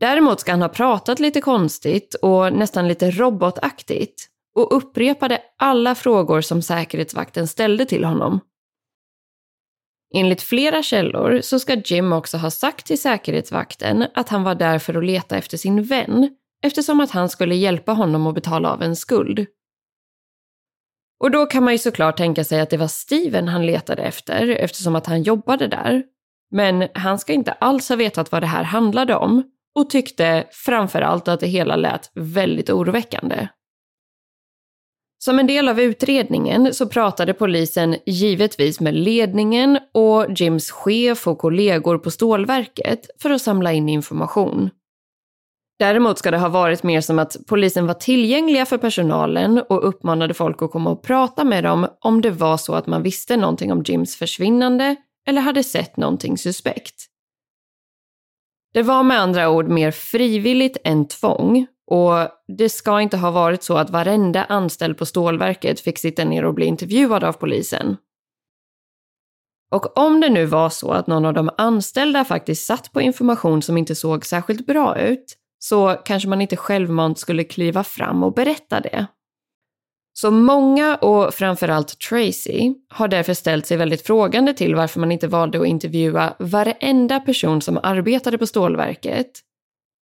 Däremot 0.00 0.40
ska 0.40 0.50
han 0.50 0.62
ha 0.62 0.68
pratat 0.68 1.20
lite 1.20 1.40
konstigt 1.40 2.14
och 2.14 2.52
nästan 2.52 2.88
lite 2.88 3.10
robotaktigt 3.10 4.28
och 4.54 4.76
upprepade 4.76 5.42
alla 5.58 5.94
frågor 5.94 6.40
som 6.40 6.62
säkerhetsvakten 6.62 7.48
ställde 7.48 7.84
till 7.84 8.04
honom. 8.04 8.40
Enligt 10.14 10.42
flera 10.42 10.82
källor 10.82 11.40
så 11.40 11.58
ska 11.58 11.74
Jim 11.74 12.12
också 12.12 12.36
ha 12.36 12.50
sagt 12.50 12.86
till 12.86 13.00
säkerhetsvakten 13.00 14.06
att 14.14 14.28
han 14.28 14.42
var 14.42 14.54
där 14.54 14.78
för 14.78 14.94
att 14.94 15.04
leta 15.04 15.36
efter 15.36 15.56
sin 15.56 15.82
vän 15.82 16.36
eftersom 16.62 17.00
att 17.00 17.10
han 17.10 17.28
skulle 17.28 17.54
hjälpa 17.54 17.92
honom 17.92 18.26
att 18.26 18.34
betala 18.34 18.72
av 18.72 18.82
en 18.82 18.96
skuld. 18.96 19.46
Och 21.20 21.30
då 21.30 21.46
kan 21.46 21.64
man 21.64 21.74
ju 21.74 21.78
såklart 21.78 22.16
tänka 22.16 22.44
sig 22.44 22.60
att 22.60 22.70
det 22.70 22.76
var 22.76 22.88
Steven 22.88 23.48
han 23.48 23.66
letade 23.66 24.02
efter 24.02 24.48
eftersom 24.48 24.96
att 24.96 25.06
han 25.06 25.22
jobbade 25.22 25.68
där. 25.68 26.02
Men 26.50 26.88
han 26.94 27.18
ska 27.18 27.32
inte 27.32 27.52
alls 27.52 27.88
ha 27.88 27.96
vetat 27.96 28.32
vad 28.32 28.42
det 28.42 28.46
här 28.46 28.62
handlade 28.62 29.14
om 29.14 29.42
och 29.74 29.90
tyckte 29.90 30.46
framförallt 30.50 31.28
att 31.28 31.40
det 31.40 31.46
hela 31.46 31.76
lät 31.76 32.10
väldigt 32.14 32.70
oroväckande. 32.70 33.48
Som 35.24 35.38
en 35.38 35.46
del 35.46 35.68
av 35.68 35.80
utredningen 35.80 36.74
så 36.74 36.86
pratade 36.86 37.34
polisen 37.34 37.96
givetvis 38.06 38.80
med 38.80 38.94
ledningen 38.94 39.78
och 39.94 40.26
Jims 40.36 40.70
chef 40.70 41.26
och 41.26 41.38
kollegor 41.38 41.98
på 41.98 42.10
stålverket 42.10 43.06
för 43.22 43.30
att 43.30 43.42
samla 43.42 43.72
in 43.72 43.88
information. 43.88 44.70
Däremot 45.78 46.18
ska 46.18 46.30
det 46.30 46.38
ha 46.38 46.48
varit 46.48 46.82
mer 46.82 47.00
som 47.00 47.18
att 47.18 47.36
polisen 47.46 47.86
var 47.86 47.94
tillgängliga 47.94 48.66
för 48.66 48.78
personalen 48.78 49.62
och 49.68 49.88
uppmanade 49.88 50.34
folk 50.34 50.62
att 50.62 50.70
komma 50.70 50.90
och 50.90 51.02
prata 51.02 51.44
med 51.44 51.64
dem 51.64 51.86
om 52.00 52.20
det 52.20 52.30
var 52.30 52.56
så 52.56 52.74
att 52.74 52.86
man 52.86 53.02
visste 53.02 53.36
någonting 53.36 53.72
om 53.72 53.82
Jims 53.86 54.16
försvinnande 54.16 54.96
eller 55.28 55.40
hade 55.40 55.64
sett 55.64 55.96
någonting 55.96 56.38
suspekt. 56.38 56.94
Det 58.74 58.82
var 58.82 59.02
med 59.02 59.20
andra 59.20 59.50
ord 59.50 59.68
mer 59.68 59.90
frivilligt 59.90 60.76
än 60.84 61.08
tvång 61.08 61.66
och 61.92 62.28
det 62.58 62.68
ska 62.68 63.00
inte 63.00 63.16
ha 63.16 63.30
varit 63.30 63.62
så 63.62 63.76
att 63.76 63.90
varenda 63.90 64.44
anställd 64.44 64.98
på 64.98 65.06
stålverket 65.06 65.80
fick 65.80 65.98
sitta 65.98 66.24
ner 66.24 66.44
och 66.44 66.54
bli 66.54 66.66
intervjuad 66.66 67.24
av 67.24 67.32
polisen. 67.32 67.96
Och 69.70 69.98
om 69.98 70.20
det 70.20 70.28
nu 70.28 70.44
var 70.44 70.70
så 70.70 70.90
att 70.90 71.06
någon 71.06 71.24
av 71.24 71.34
de 71.34 71.50
anställda 71.58 72.24
faktiskt 72.24 72.66
satt 72.66 72.92
på 72.92 73.00
information 73.00 73.62
som 73.62 73.78
inte 73.78 73.94
såg 73.94 74.26
särskilt 74.26 74.66
bra 74.66 74.98
ut, 74.98 75.24
så 75.58 75.96
kanske 76.04 76.28
man 76.28 76.40
inte 76.40 76.56
självmant 76.56 77.18
skulle 77.18 77.44
kliva 77.44 77.84
fram 77.84 78.22
och 78.22 78.34
berätta 78.34 78.80
det. 78.80 79.06
Så 80.12 80.30
många, 80.30 80.96
och 80.96 81.34
framförallt 81.34 81.98
Tracy, 81.98 82.74
har 82.88 83.08
därför 83.08 83.34
ställt 83.34 83.66
sig 83.66 83.76
väldigt 83.76 84.06
frågande 84.06 84.54
till 84.54 84.74
varför 84.74 85.00
man 85.00 85.12
inte 85.12 85.28
valde 85.28 85.60
att 85.60 85.66
intervjua 85.66 86.34
varenda 86.38 87.20
person 87.20 87.62
som 87.62 87.80
arbetade 87.82 88.38
på 88.38 88.46
stålverket. 88.46 89.30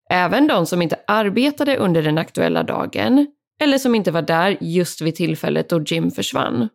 Även 0.10 0.48
de 0.48 0.66
som 0.66 0.82
inte 0.82 1.00
arbetade 1.08 1.78
under 1.78 2.04
den 2.04 2.18
aktuella 2.18 2.64
dagen, 2.64 3.28
eller 3.62 3.78
som 3.78 3.96
inte 3.96 4.12
var 4.12 4.22
där 4.22 4.58
just 4.62 5.02
vid 5.02 5.16
tillfället 5.16 5.70
då 5.70 5.82
Jim 5.82 6.12
försvann. 6.12 6.70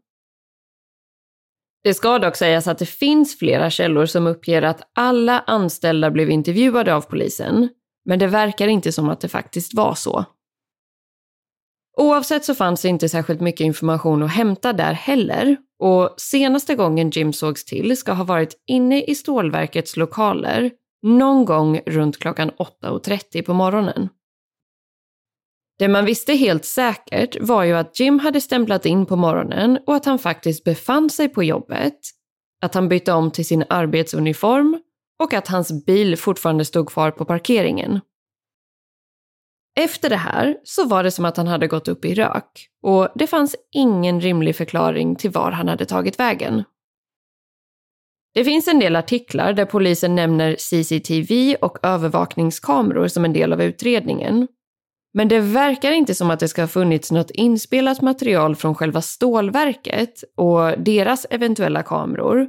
Det 1.85 1.95
ska 1.95 2.19
dock 2.19 2.37
sägas 2.37 2.67
att 2.67 2.79
det 2.79 2.87
finns 2.87 3.39
flera 3.39 3.71
källor 3.71 4.07
som 4.07 4.27
uppger 4.27 4.63
att 4.63 4.91
alla 4.95 5.41
anställda 5.41 6.11
blev 6.11 6.31
intervjuade 6.31 6.95
av 6.95 7.01
polisen, 7.01 7.69
men 8.05 8.19
det 8.19 8.27
verkar 8.27 8.69
inte 8.69 8.93
som 8.93 9.09
att 9.09 9.21
det 9.21 9.29
faktiskt 9.29 9.75
var 9.75 9.95
så. 9.95 10.25
Oavsett 11.97 12.45
så 12.45 12.55
fanns 12.55 12.83
det 12.83 12.89
inte 12.89 13.09
särskilt 13.09 13.41
mycket 13.41 13.65
information 13.65 14.23
att 14.23 14.31
hämta 14.31 14.73
där 14.73 14.93
heller 14.93 15.57
och 15.79 16.15
senaste 16.17 16.75
gången 16.75 17.11
Jim 17.11 17.33
sågs 17.33 17.65
till 17.65 17.97
ska 17.97 18.13
ha 18.13 18.25
varit 18.25 18.63
inne 18.67 19.03
i 19.03 19.15
stålverkets 19.15 19.97
lokaler 19.97 20.71
någon 21.05 21.45
gång 21.45 21.81
runt 21.87 22.19
klockan 22.19 22.51
8.30 22.51 23.43
på 23.43 23.55
morgonen. 23.55 24.09
Det 25.79 25.89
man 25.89 26.05
visste 26.05 26.33
helt 26.33 26.65
säkert 26.65 27.37
var 27.41 27.65
ju 27.65 27.73
att 27.73 28.01
Jim 28.01 28.19
hade 28.19 28.41
stämplat 28.41 28.87
in 28.87 29.07
på 29.07 29.17
morgonen 29.17 29.79
och 29.87 29.97
att 29.97 30.05
han 30.05 30.19
faktiskt 30.19 30.65
befann 30.65 31.11
sig 31.11 31.29
på 31.29 31.45
jobbet, 31.45 31.99
att 32.63 32.75
han 32.75 32.89
bytte 32.89 33.13
om 33.13 33.31
till 33.31 33.47
sin 33.47 33.65
arbetsuniform 33.69 34.81
och 35.23 35.35
att 35.35 35.49
hans 35.49 35.85
bil 35.87 36.17
fortfarande 36.17 36.65
stod 36.65 36.89
kvar 36.89 37.11
på 37.11 37.25
parkeringen. 37.25 38.01
Efter 39.81 40.11
det 40.11 40.17
här 40.17 40.57
så 40.65 40.85
var 40.85 41.03
det 41.03 41.11
som 41.11 41.25
att 41.25 41.37
han 41.37 41.47
hade 41.47 41.67
gått 41.67 41.89
upp 41.89 42.05
i 42.05 42.15
rök 42.15 42.69
och 42.83 43.09
det 43.15 43.27
fanns 43.27 43.57
ingen 43.73 44.21
rimlig 44.21 44.57
förklaring 44.57 45.17
till 45.17 45.31
var 45.31 45.51
han 45.51 45.69
hade 45.69 45.87
tagit 45.87 46.19
vägen. 46.21 46.65
Det 48.35 48.45
finns 48.45 48.69
en 48.69 48.79
del 48.79 48.97
artiklar 48.97 49.53
där 49.53 49.65
polisen 49.65 50.15
nämner 50.15 50.57
CCTV 50.59 51.57
och 51.57 51.79
övervakningskameror 51.83 53.09
som 53.09 53.25
en 53.25 53.33
del 53.33 53.53
av 53.53 53.63
utredningen. 53.63 54.49
Men 55.15 55.29
det 55.29 55.41
verkar 55.41 55.93
inte 55.93 56.15
som 56.15 56.31
att 56.31 56.41
det 56.41 56.49
ska 56.49 56.63
ha 56.63 56.69
funnits 56.69 57.13
något 57.13 57.31
inspelat 57.31 58.01
material 58.01 58.57
från 58.57 58.75
själva 58.75 59.03
stålverket 59.03 60.25
och 60.37 60.79
deras 60.79 61.27
eventuella 61.31 61.83
kameror 61.83 62.47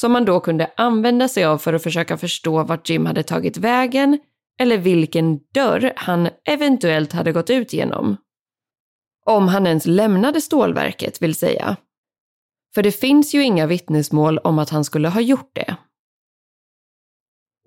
som 0.00 0.12
man 0.12 0.24
då 0.24 0.40
kunde 0.40 0.70
använda 0.76 1.28
sig 1.28 1.44
av 1.44 1.58
för 1.58 1.72
att 1.72 1.82
försöka 1.82 2.16
förstå 2.16 2.62
vart 2.62 2.90
Jim 2.90 3.06
hade 3.06 3.22
tagit 3.22 3.56
vägen 3.56 4.18
eller 4.60 4.78
vilken 4.78 5.38
dörr 5.54 5.92
han 5.96 6.28
eventuellt 6.48 7.12
hade 7.12 7.32
gått 7.32 7.50
ut 7.50 7.72
genom. 7.72 8.16
Om 9.26 9.48
han 9.48 9.66
ens 9.66 9.86
lämnade 9.86 10.40
stålverket 10.40 11.22
vill 11.22 11.34
säga. 11.34 11.76
För 12.74 12.82
det 12.82 12.92
finns 12.92 13.34
ju 13.34 13.42
inga 13.42 13.66
vittnesmål 13.66 14.38
om 14.38 14.58
att 14.58 14.70
han 14.70 14.84
skulle 14.84 15.08
ha 15.08 15.20
gjort 15.20 15.50
det. 15.54 15.76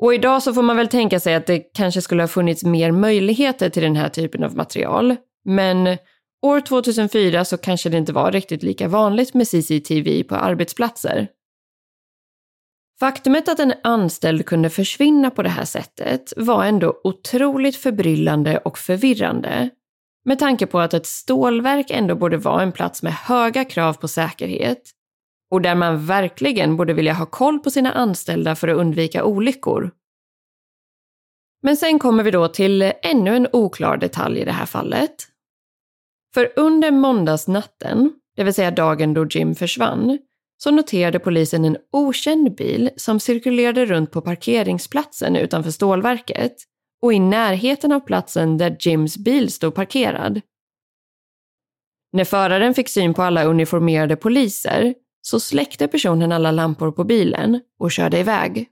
Och 0.01 0.13
idag 0.13 0.43
så 0.43 0.53
får 0.53 0.61
man 0.61 0.77
väl 0.77 0.87
tänka 0.87 1.19
sig 1.19 1.35
att 1.35 1.47
det 1.47 1.59
kanske 1.59 2.01
skulle 2.01 2.23
ha 2.23 2.27
funnits 2.27 2.63
mer 2.63 2.91
möjligheter 2.91 3.69
till 3.69 3.83
den 3.83 3.95
här 3.95 4.09
typen 4.09 4.43
av 4.43 4.55
material. 4.55 5.15
Men 5.45 5.97
år 6.41 6.59
2004 6.59 7.45
så 7.45 7.57
kanske 7.57 7.89
det 7.89 7.97
inte 7.97 8.13
var 8.13 8.31
riktigt 8.31 8.63
lika 8.63 8.87
vanligt 8.87 9.33
med 9.33 9.47
CCTV 9.47 10.23
på 10.23 10.35
arbetsplatser. 10.35 11.27
Faktumet 12.99 13.49
att 13.49 13.59
en 13.59 13.73
anställd 13.83 14.45
kunde 14.45 14.69
försvinna 14.69 15.29
på 15.29 15.43
det 15.43 15.49
här 15.49 15.65
sättet 15.65 16.33
var 16.37 16.65
ändå 16.65 17.01
otroligt 17.03 17.75
förbryllande 17.75 18.57
och 18.57 18.77
förvirrande. 18.77 19.69
Med 20.25 20.39
tanke 20.39 20.67
på 20.67 20.79
att 20.79 20.93
ett 20.93 21.05
stålverk 21.05 21.91
ändå 21.91 22.15
borde 22.15 22.38
vara 22.38 22.62
en 22.62 22.71
plats 22.71 23.03
med 23.03 23.13
höga 23.13 23.65
krav 23.65 23.93
på 23.93 24.07
säkerhet 24.07 24.81
och 25.51 25.62
där 25.62 25.75
man 25.75 26.05
verkligen 26.05 26.77
borde 26.77 26.93
vilja 26.93 27.13
ha 27.13 27.25
koll 27.25 27.60
på 27.60 27.69
sina 27.69 27.91
anställda 27.91 28.55
för 28.55 28.67
att 28.67 28.77
undvika 28.77 29.23
olyckor. 29.23 29.91
Men 31.63 31.77
sen 31.77 31.99
kommer 31.99 32.23
vi 32.23 32.31
då 32.31 32.47
till 32.47 32.93
ännu 33.01 33.36
en 33.36 33.47
oklar 33.53 33.97
detalj 33.97 34.39
i 34.39 34.45
det 34.45 34.51
här 34.51 34.65
fallet. 34.65 35.15
För 36.34 36.53
under 36.55 36.91
måndagsnatten, 36.91 38.13
det 38.36 38.43
vill 38.43 38.53
säga 38.53 38.71
dagen 38.71 39.13
då 39.13 39.25
Jim 39.25 39.55
försvann, 39.55 40.19
så 40.57 40.71
noterade 40.71 41.19
polisen 41.19 41.65
en 41.65 41.77
okänd 41.91 42.55
bil 42.55 42.89
som 42.95 43.19
cirkulerade 43.19 43.86
runt 43.86 44.12
på 44.12 44.21
parkeringsplatsen 44.21 45.36
utanför 45.36 45.71
stålverket 45.71 46.55
och 47.01 47.13
i 47.13 47.19
närheten 47.19 47.91
av 47.91 47.99
platsen 47.99 48.57
där 48.57 48.77
Jims 48.79 49.17
bil 49.17 49.51
stod 49.51 49.75
parkerad. 49.75 50.41
När 52.13 52.23
föraren 52.23 52.73
fick 52.73 52.89
syn 52.89 53.13
på 53.13 53.21
alla 53.21 53.43
uniformerade 53.43 54.15
poliser 54.15 54.93
så 55.21 55.39
släckte 55.39 55.87
personen 55.87 56.31
alla 56.31 56.51
lampor 56.51 56.91
på 56.91 57.03
bilen 57.03 57.61
och 57.79 57.91
körde 57.91 58.19
iväg. 58.19 58.67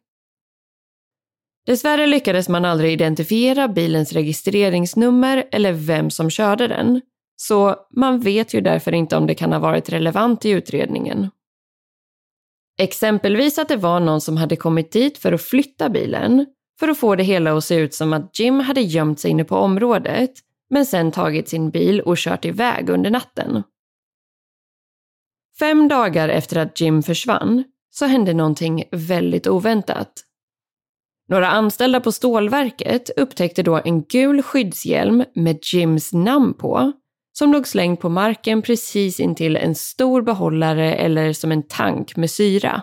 Dessvärre 1.66 2.08
lyckades 2.08 2.50
man 2.50 2.66
aldrig 2.66 2.94
identifiera 2.94 3.68
bilens 3.68 4.14
registreringsnummer 4.14 5.48
eller 5.52 5.74
vem 5.74 6.10
som 6.10 6.30
körde 6.30 6.68
den, 6.68 7.02
så 7.36 7.76
man 7.96 8.20
vet 8.20 8.54
ju 8.54 8.62
därför 8.62 8.94
inte 8.94 9.18
om 9.18 9.28
det 9.28 9.36
kan 9.36 9.52
ha 9.52 9.60
varit 9.60 9.90
relevant 9.90 10.46
i 10.46 10.50
utredningen. 10.50 11.30
Exempelvis 12.82 13.60
att 13.60 13.68
det 13.68 13.76
var 13.76 14.00
någon 14.00 14.22
som 14.22 14.38
hade 14.38 14.56
kommit 14.56 14.92
dit 14.92 15.18
för 15.18 15.32
att 15.32 15.42
flytta 15.42 15.90
bilen, 15.90 16.46
för 16.80 16.88
att 16.88 16.98
få 16.98 17.16
det 17.16 17.24
hela 17.24 17.58
att 17.58 17.64
se 17.64 17.76
ut 17.76 17.94
som 17.94 18.14
att 18.14 18.40
Jim 18.40 18.60
hade 18.60 18.82
gömt 18.82 19.20
sig 19.20 19.32
inne 19.32 19.44
på 19.44 19.56
området, 19.56 20.32
men 20.70 20.86
sen 20.86 21.12
tagit 21.12 21.50
sin 21.50 21.70
bil 21.70 22.02
och 22.02 22.18
kört 22.18 22.46
iväg 22.46 22.90
under 22.90 23.10
natten. 23.10 23.64
Fem 25.60 25.88
dagar 25.88 26.30
efter 26.30 26.58
att 26.58 26.82
Jim 26.82 27.04
försvann 27.04 27.64
så 27.90 28.06
hände 28.06 28.34
någonting 28.34 28.84
väldigt 28.92 29.48
oväntat. 29.48 30.14
Några 31.30 31.50
anställda 31.50 32.00
på 32.00 32.12
stålverket 32.12 33.10
upptäckte 33.18 33.64
då 33.64 33.82
en 33.86 34.04
gul 34.04 34.42
skyddshjälm 34.42 35.24
med 35.36 35.60
Jims 35.74 36.14
namn 36.14 36.54
på 36.54 36.92
som 37.34 37.52
låg 37.52 37.68
slängd 37.68 38.00
på 38.00 38.10
marken 38.10 38.62
precis 38.62 39.20
intill 39.20 39.56
en 39.56 39.76
stor 39.76 40.22
behållare 40.22 40.96
eller 40.96 41.34
som 41.34 41.52
en 41.52 41.64
tank 41.64 42.16
med 42.16 42.32
syra. 42.32 42.82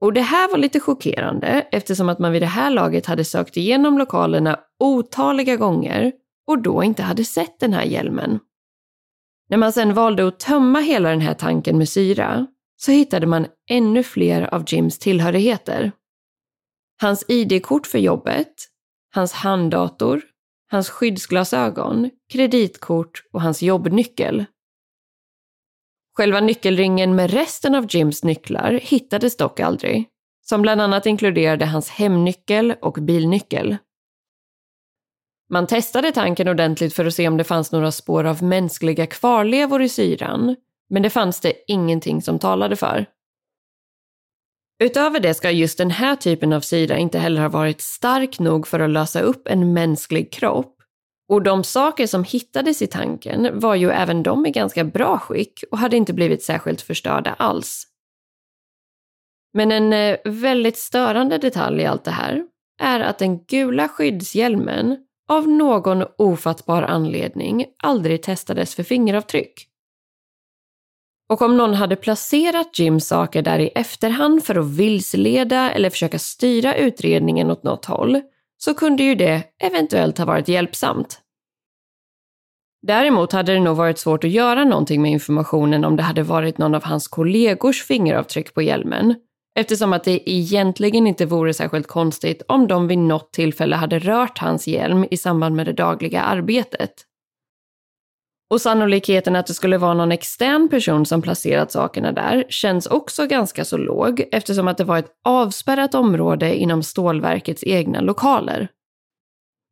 Och 0.00 0.12
det 0.12 0.20
här 0.20 0.50
var 0.50 0.58
lite 0.58 0.80
chockerande 0.80 1.66
eftersom 1.72 2.08
att 2.08 2.18
man 2.18 2.32
vid 2.32 2.42
det 2.42 2.46
här 2.46 2.70
laget 2.70 3.06
hade 3.06 3.24
sökt 3.24 3.56
igenom 3.56 3.98
lokalerna 3.98 4.60
otaliga 4.78 5.56
gånger 5.56 6.12
och 6.46 6.62
då 6.62 6.82
inte 6.82 7.02
hade 7.02 7.24
sett 7.24 7.60
den 7.60 7.72
här 7.72 7.84
hjälmen. 7.84 8.38
När 9.48 9.56
man 9.56 9.72
sen 9.72 9.94
valde 9.94 10.28
att 10.28 10.40
tömma 10.40 10.80
hela 10.80 11.10
den 11.10 11.20
här 11.20 11.34
tanken 11.34 11.78
med 11.78 11.88
syra 11.88 12.46
så 12.76 12.92
hittade 12.92 13.26
man 13.26 13.46
ännu 13.70 14.02
fler 14.02 14.54
av 14.54 14.64
Jims 14.66 14.98
tillhörigheter. 14.98 15.92
Hans 17.00 17.24
ID-kort 17.28 17.86
för 17.86 17.98
jobbet, 17.98 18.54
hans 19.14 19.32
handdator, 19.32 20.22
hans 20.70 20.90
skyddsglasögon, 20.90 22.10
kreditkort 22.32 23.22
och 23.32 23.42
hans 23.42 23.62
jobbnyckel. 23.62 24.44
Själva 26.16 26.40
nyckelringen 26.40 27.14
med 27.14 27.30
resten 27.30 27.74
av 27.74 27.86
Jims 27.88 28.24
nycklar 28.24 28.72
hittades 28.82 29.36
dock 29.36 29.60
aldrig, 29.60 30.08
som 30.46 30.62
bland 30.62 30.80
annat 30.80 31.06
inkluderade 31.06 31.66
hans 31.66 31.88
hemnyckel 31.88 32.74
och 32.82 32.92
bilnyckel. 32.92 33.76
Man 35.50 35.66
testade 35.66 36.12
tanken 36.12 36.48
ordentligt 36.48 36.94
för 36.94 37.04
att 37.04 37.14
se 37.14 37.28
om 37.28 37.36
det 37.36 37.44
fanns 37.44 37.72
några 37.72 37.92
spår 37.92 38.24
av 38.24 38.42
mänskliga 38.42 39.06
kvarlevor 39.06 39.82
i 39.82 39.88
syran, 39.88 40.56
men 40.90 41.02
det 41.02 41.10
fanns 41.10 41.40
det 41.40 41.52
ingenting 41.66 42.22
som 42.22 42.38
talade 42.38 42.76
för. 42.76 43.06
Utöver 44.78 45.20
det 45.20 45.34
ska 45.34 45.50
just 45.50 45.78
den 45.78 45.90
här 45.90 46.16
typen 46.16 46.52
av 46.52 46.60
syra 46.60 46.98
inte 46.98 47.18
heller 47.18 47.42
ha 47.42 47.48
varit 47.48 47.80
stark 47.80 48.38
nog 48.38 48.66
för 48.66 48.80
att 48.80 48.90
lösa 48.90 49.20
upp 49.20 49.48
en 49.48 49.72
mänsklig 49.72 50.32
kropp. 50.32 50.75
Och 51.28 51.42
de 51.42 51.64
saker 51.64 52.06
som 52.06 52.24
hittades 52.24 52.82
i 52.82 52.86
tanken 52.86 53.60
var 53.60 53.74
ju 53.74 53.90
även 53.90 54.22
de 54.22 54.46
i 54.46 54.50
ganska 54.50 54.84
bra 54.84 55.18
skick 55.18 55.64
och 55.70 55.78
hade 55.78 55.96
inte 55.96 56.12
blivit 56.12 56.42
särskilt 56.42 56.80
förstörda 56.82 57.32
alls. 57.32 57.86
Men 59.54 59.72
en 59.72 59.92
eh, 59.92 60.16
väldigt 60.24 60.78
störande 60.78 61.38
detalj 61.38 61.82
i 61.82 61.86
allt 61.86 62.04
det 62.04 62.10
här 62.10 62.44
är 62.82 63.00
att 63.00 63.18
den 63.18 63.44
gula 63.44 63.88
skyddshjälmen 63.88 64.96
av 65.28 65.48
någon 65.48 66.04
ofattbar 66.18 66.82
anledning 66.82 67.66
aldrig 67.82 68.22
testades 68.22 68.74
för 68.74 68.82
fingeravtryck. 68.82 69.68
Och 71.28 71.42
om 71.42 71.56
någon 71.56 71.74
hade 71.74 71.96
placerat 71.96 72.78
Jims 72.78 73.06
saker 73.08 73.42
där 73.42 73.58
i 73.58 73.68
efterhand 73.68 74.44
för 74.44 74.54
att 74.54 74.66
vilseleda 74.66 75.72
eller 75.72 75.90
försöka 75.90 76.18
styra 76.18 76.76
utredningen 76.76 77.50
åt 77.50 77.62
något 77.62 77.84
håll 77.84 78.22
så 78.58 78.74
kunde 78.74 79.02
ju 79.02 79.14
det 79.14 79.42
eventuellt 79.62 80.18
ha 80.18 80.24
varit 80.24 80.48
hjälpsamt. 80.48 81.20
Däremot 82.86 83.32
hade 83.32 83.52
det 83.52 83.60
nog 83.60 83.76
varit 83.76 83.98
svårt 83.98 84.24
att 84.24 84.30
göra 84.30 84.64
någonting 84.64 85.02
med 85.02 85.10
informationen 85.10 85.84
om 85.84 85.96
det 85.96 86.02
hade 86.02 86.22
varit 86.22 86.58
någon 86.58 86.74
av 86.74 86.84
hans 86.84 87.08
kollegors 87.08 87.84
fingeravtryck 87.84 88.54
på 88.54 88.62
hjälmen, 88.62 89.14
eftersom 89.58 89.92
att 89.92 90.04
det 90.04 90.30
egentligen 90.30 91.06
inte 91.06 91.26
vore 91.26 91.54
särskilt 91.54 91.86
konstigt 91.86 92.42
om 92.48 92.66
de 92.66 92.88
vid 92.88 92.98
något 92.98 93.32
tillfälle 93.32 93.76
hade 93.76 93.98
rört 93.98 94.38
hans 94.38 94.66
hjälm 94.66 95.06
i 95.10 95.16
samband 95.16 95.56
med 95.56 95.66
det 95.66 95.72
dagliga 95.72 96.22
arbetet. 96.22 96.92
Och 98.50 98.60
sannolikheten 98.60 99.36
att 99.36 99.46
det 99.46 99.54
skulle 99.54 99.78
vara 99.78 99.94
någon 99.94 100.12
extern 100.12 100.68
person 100.68 101.06
som 101.06 101.22
placerat 101.22 101.72
sakerna 101.72 102.12
där 102.12 102.44
känns 102.48 102.86
också 102.86 103.26
ganska 103.26 103.64
så 103.64 103.76
låg 103.76 104.24
eftersom 104.32 104.68
att 104.68 104.78
det 104.78 104.84
var 104.84 104.98
ett 104.98 105.10
avspärrat 105.24 105.94
område 105.94 106.54
inom 106.54 106.82
stålverkets 106.82 107.64
egna 107.64 108.00
lokaler. 108.00 108.68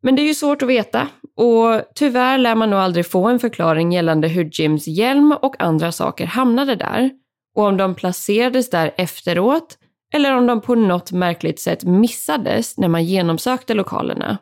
Men 0.02 0.16
det 0.16 0.22
är 0.22 0.26
ju 0.26 0.34
svårt 0.34 0.62
att 0.62 0.68
veta 0.68 1.08
och 1.36 1.82
tyvärr 1.94 2.38
lär 2.38 2.54
man 2.54 2.70
nog 2.70 2.78
aldrig 2.78 3.06
få 3.06 3.28
en 3.28 3.38
förklaring 3.38 3.92
gällande 3.92 4.28
hur 4.28 4.50
Jims 4.52 4.86
hjälm 4.86 5.32
och 5.42 5.62
andra 5.62 5.92
saker 5.92 6.26
hamnade 6.26 6.74
där 6.74 7.10
och 7.56 7.64
om 7.64 7.76
de 7.76 7.94
placerades 7.94 8.70
där 8.70 8.94
efteråt 8.96 9.78
eller 10.14 10.36
om 10.36 10.46
de 10.46 10.60
på 10.60 10.74
något 10.74 11.12
märkligt 11.12 11.60
sätt 11.60 11.84
missades 11.84 12.78
när 12.78 12.88
man 12.88 13.04
genomsökte 13.04 13.74
lokalerna. 13.74 14.38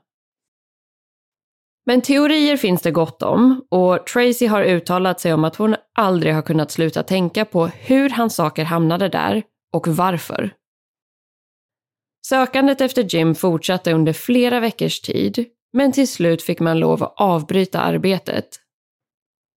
Men 1.87 2.01
teorier 2.01 2.57
finns 2.57 2.83
det 2.83 2.91
gott 2.91 3.23
om 3.23 3.65
och 3.71 4.07
Tracy 4.07 4.47
har 4.47 4.65
uttalat 4.65 5.21
sig 5.21 5.35
om 5.35 5.45
att 5.45 5.57
hon 5.57 5.77
aldrig 5.95 6.35
har 6.35 6.43
kunnat 6.43 6.71
sluta 6.71 7.03
tänka 7.03 7.45
på 7.45 7.67
hur 7.67 8.11
hans 8.11 8.35
saker 8.35 8.65
hamnade 8.65 9.09
där 9.09 9.43
och 9.73 9.89
varför. 9.89 10.55
Sökandet 12.27 12.81
efter 12.81 13.15
Jim 13.15 13.35
fortsatte 13.35 13.93
under 13.93 14.13
flera 14.13 14.61
veckors 14.61 15.01
tid, 15.01 15.45
men 15.73 15.93
till 15.93 16.09
slut 16.09 16.43
fick 16.43 16.61
man 16.61 16.79
lov 16.79 17.03
att 17.03 17.15
avbryta 17.17 17.81
arbetet. 17.81 18.49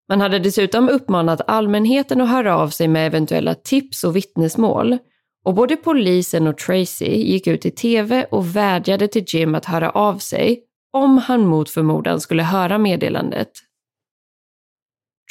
Man 0.09 0.21
hade 0.21 0.39
dessutom 0.39 0.89
uppmanat 0.89 1.41
allmänheten 1.47 2.21
att 2.21 2.29
höra 2.29 2.57
av 2.57 2.69
sig 2.69 2.87
med 2.87 3.07
eventuella 3.07 3.55
tips 3.55 4.03
och 4.03 4.15
vittnesmål 4.15 4.97
och 5.45 5.53
både 5.53 5.75
polisen 5.75 6.47
och 6.47 6.57
Tracy 6.57 7.05
gick 7.05 7.47
ut 7.47 7.65
i 7.65 7.71
tv 7.71 8.25
och 8.31 8.55
vädjade 8.55 9.07
till 9.07 9.25
Jim 9.27 9.55
att 9.55 9.65
höra 9.65 9.89
av 9.89 10.17
sig 10.17 10.64
om 10.95 11.17
han 11.17 11.45
mot 11.45 11.69
förmodan 11.69 12.21
skulle 12.21 12.43
höra 12.43 12.77
meddelandet. 12.77 13.51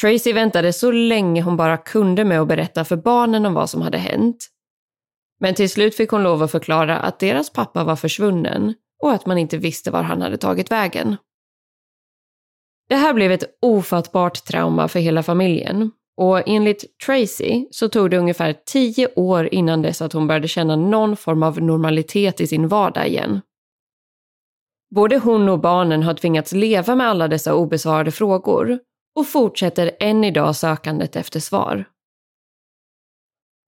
Tracy 0.00 0.32
väntade 0.32 0.72
så 0.72 0.90
länge 0.90 1.42
hon 1.42 1.56
bara 1.56 1.76
kunde 1.76 2.24
med 2.24 2.40
att 2.40 2.48
berätta 2.48 2.84
för 2.84 2.96
barnen 2.96 3.46
om 3.46 3.54
vad 3.54 3.70
som 3.70 3.82
hade 3.82 3.98
hänt. 3.98 4.46
Men 5.40 5.54
till 5.54 5.70
slut 5.70 5.96
fick 5.96 6.10
hon 6.10 6.22
lov 6.22 6.42
att 6.42 6.50
förklara 6.50 6.98
att 6.98 7.18
deras 7.18 7.50
pappa 7.50 7.84
var 7.84 7.96
försvunnen 7.96 8.74
och 9.02 9.12
att 9.12 9.26
man 9.26 9.38
inte 9.38 9.58
visste 9.58 9.90
var 9.90 10.02
han 10.02 10.22
hade 10.22 10.36
tagit 10.36 10.70
vägen. 10.70 11.16
Det 12.88 12.96
här 12.96 13.14
blev 13.14 13.32
ett 13.32 13.58
ofattbart 13.62 14.44
trauma 14.44 14.88
för 14.88 15.00
hela 15.00 15.22
familjen 15.22 15.90
och 16.16 16.48
enligt 16.48 16.98
Tracy 17.06 17.66
så 17.70 17.88
tog 17.88 18.10
det 18.10 18.18
ungefär 18.18 18.56
tio 18.66 19.08
år 19.16 19.54
innan 19.54 19.82
dess 19.82 20.02
att 20.02 20.12
hon 20.12 20.26
började 20.26 20.48
känna 20.48 20.76
någon 20.76 21.16
form 21.16 21.42
av 21.42 21.62
normalitet 21.62 22.40
i 22.40 22.46
sin 22.46 22.68
vardag 22.68 23.08
igen. 23.08 23.40
Både 24.94 25.18
hon 25.18 25.48
och 25.48 25.60
barnen 25.60 26.02
har 26.02 26.14
tvingats 26.14 26.52
leva 26.52 26.94
med 26.94 27.08
alla 27.08 27.28
dessa 27.28 27.54
obesvarade 27.54 28.10
frågor 28.10 28.78
och 29.16 29.26
fortsätter 29.26 29.90
än 30.00 30.24
idag 30.24 30.56
sökandet 30.56 31.16
efter 31.16 31.40
svar. 31.40 31.84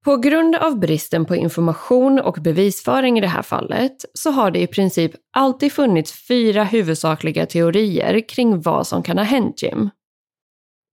På 0.05 0.17
grund 0.17 0.57
av 0.57 0.79
bristen 0.79 1.25
på 1.25 1.37
information 1.37 2.21
och 2.21 2.39
bevisföring 2.41 3.19
i 3.19 3.21
det 3.21 3.27
här 3.27 3.43
fallet 3.43 4.05
så 4.15 4.31
har 4.31 4.51
det 4.51 4.61
i 4.61 4.67
princip 4.67 5.13
alltid 5.37 5.73
funnits 5.73 6.27
fyra 6.29 6.65
huvudsakliga 6.65 7.47
teorier 7.47 8.29
kring 8.29 8.61
vad 8.61 8.87
som 8.87 9.03
kan 9.03 9.19
ha 9.19 9.25
hänt 9.25 9.63
Jim. 9.63 9.91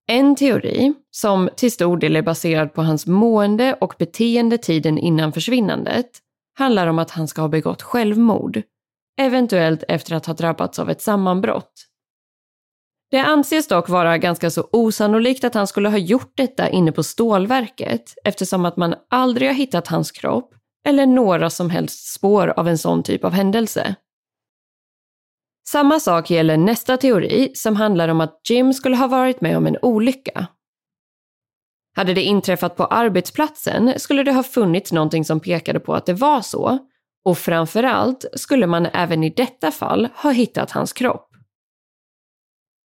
En 0.07 0.35
teori, 0.35 0.93
som 1.11 1.49
till 1.55 1.71
stor 1.71 1.97
del 1.97 2.15
är 2.15 2.21
baserad 2.21 2.73
på 2.73 2.81
hans 2.81 3.07
mående 3.07 3.77
och 3.81 3.95
beteende 3.99 4.57
tiden 4.57 4.97
innan 4.97 5.33
försvinnandet, 5.33 6.09
handlar 6.57 6.87
om 6.87 6.99
att 6.99 7.11
han 7.11 7.27
ska 7.27 7.41
ha 7.41 7.49
begått 7.49 7.81
självmord 7.81 8.61
eventuellt 9.21 9.83
efter 9.87 10.15
att 10.15 10.25
ha 10.25 10.33
drabbats 10.33 10.79
av 10.79 10.89
ett 10.89 11.01
sammanbrott. 11.01 11.87
Det 13.11 13.19
anses 13.19 13.67
dock 13.67 13.89
vara 13.89 14.17
ganska 14.17 14.51
så 14.51 14.69
osannolikt 14.71 15.43
att 15.43 15.53
han 15.53 15.67
skulle 15.67 15.89
ha 15.89 15.97
gjort 15.97 16.33
detta 16.35 16.69
inne 16.69 16.91
på 16.91 17.03
stålverket 17.03 18.13
eftersom 18.23 18.65
att 18.65 18.77
man 18.77 18.95
aldrig 19.09 19.49
har 19.49 19.55
hittat 19.55 19.87
hans 19.87 20.11
kropp 20.11 20.55
eller 20.87 21.05
några 21.05 21.49
som 21.49 21.69
helst 21.69 22.13
spår 22.13 22.53
av 22.57 22.67
en 22.67 22.77
sån 22.77 23.03
typ 23.03 23.23
av 23.23 23.31
händelse. 23.31 23.95
Samma 25.67 25.99
sak 25.99 26.29
gäller 26.29 26.57
nästa 26.57 26.97
teori 26.97 27.51
som 27.55 27.75
handlar 27.75 28.07
om 28.07 28.21
att 28.21 28.49
Jim 28.49 28.73
skulle 28.73 28.95
ha 28.95 29.07
varit 29.07 29.41
med 29.41 29.57
om 29.57 29.67
en 29.67 29.77
olycka. 29.81 30.47
Hade 31.95 32.13
det 32.13 32.23
inträffat 32.23 32.75
på 32.75 32.85
arbetsplatsen 32.85 33.99
skulle 33.99 34.23
det 34.23 34.31
ha 34.31 34.43
funnits 34.43 34.91
någonting 34.91 35.25
som 35.25 35.39
pekade 35.39 35.79
på 35.79 35.93
att 35.93 36.05
det 36.05 36.13
var 36.13 36.41
så 36.41 36.79
och 37.25 37.37
framförallt 37.37 38.25
skulle 38.33 38.67
man 38.67 38.85
även 38.85 39.23
i 39.23 39.29
detta 39.29 39.71
fall 39.71 40.09
ha 40.15 40.31
hittat 40.31 40.71
hans 40.71 40.93
kropp. 40.93 41.29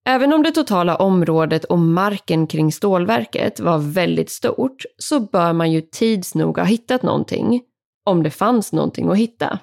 Även 0.07 0.33
om 0.33 0.43
det 0.43 0.51
totala 0.51 0.95
området 0.95 1.63
och 1.63 1.79
marken 1.79 2.47
kring 2.47 2.71
stålverket 2.71 3.59
var 3.59 3.77
väldigt 3.77 4.29
stort 4.29 4.83
så 4.97 5.19
bör 5.19 5.53
man 5.53 5.71
ju 5.71 5.81
tids 5.81 6.35
nog 6.35 6.57
ha 6.57 6.65
hittat 6.65 7.03
någonting, 7.03 7.61
om 8.05 8.23
det 8.23 8.31
fanns 8.31 8.73
någonting 8.73 9.09
att 9.09 9.17
hitta. 9.17 9.59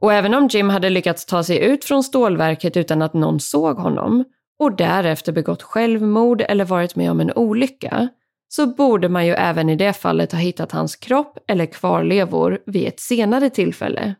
Och 0.00 0.12
även 0.12 0.34
om 0.34 0.48
Jim 0.48 0.70
hade 0.70 0.90
lyckats 0.90 1.26
ta 1.26 1.42
sig 1.42 1.58
ut 1.64 1.84
från 1.84 2.02
stålverket 2.02 2.76
utan 2.76 3.02
att 3.02 3.14
någon 3.14 3.40
såg 3.40 3.76
honom 3.76 4.24
och 4.58 4.76
därefter 4.76 5.32
begått 5.32 5.62
självmord 5.62 6.40
eller 6.48 6.64
varit 6.64 6.96
med 6.96 7.10
om 7.10 7.20
en 7.20 7.32
olycka 7.32 8.08
så 8.52 8.66
borde 8.66 9.08
man 9.08 9.26
ju 9.26 9.32
även 9.32 9.68
i 9.68 9.76
det 9.76 9.92
fallet 9.92 10.32
ha 10.32 10.38
hittat 10.38 10.72
hans 10.72 10.96
kropp 10.96 11.38
eller 11.46 11.66
kvarlevor 11.66 12.62
vid 12.66 12.88
ett 12.88 13.00
senare 13.00 13.50
tillfälle. 13.50 14.14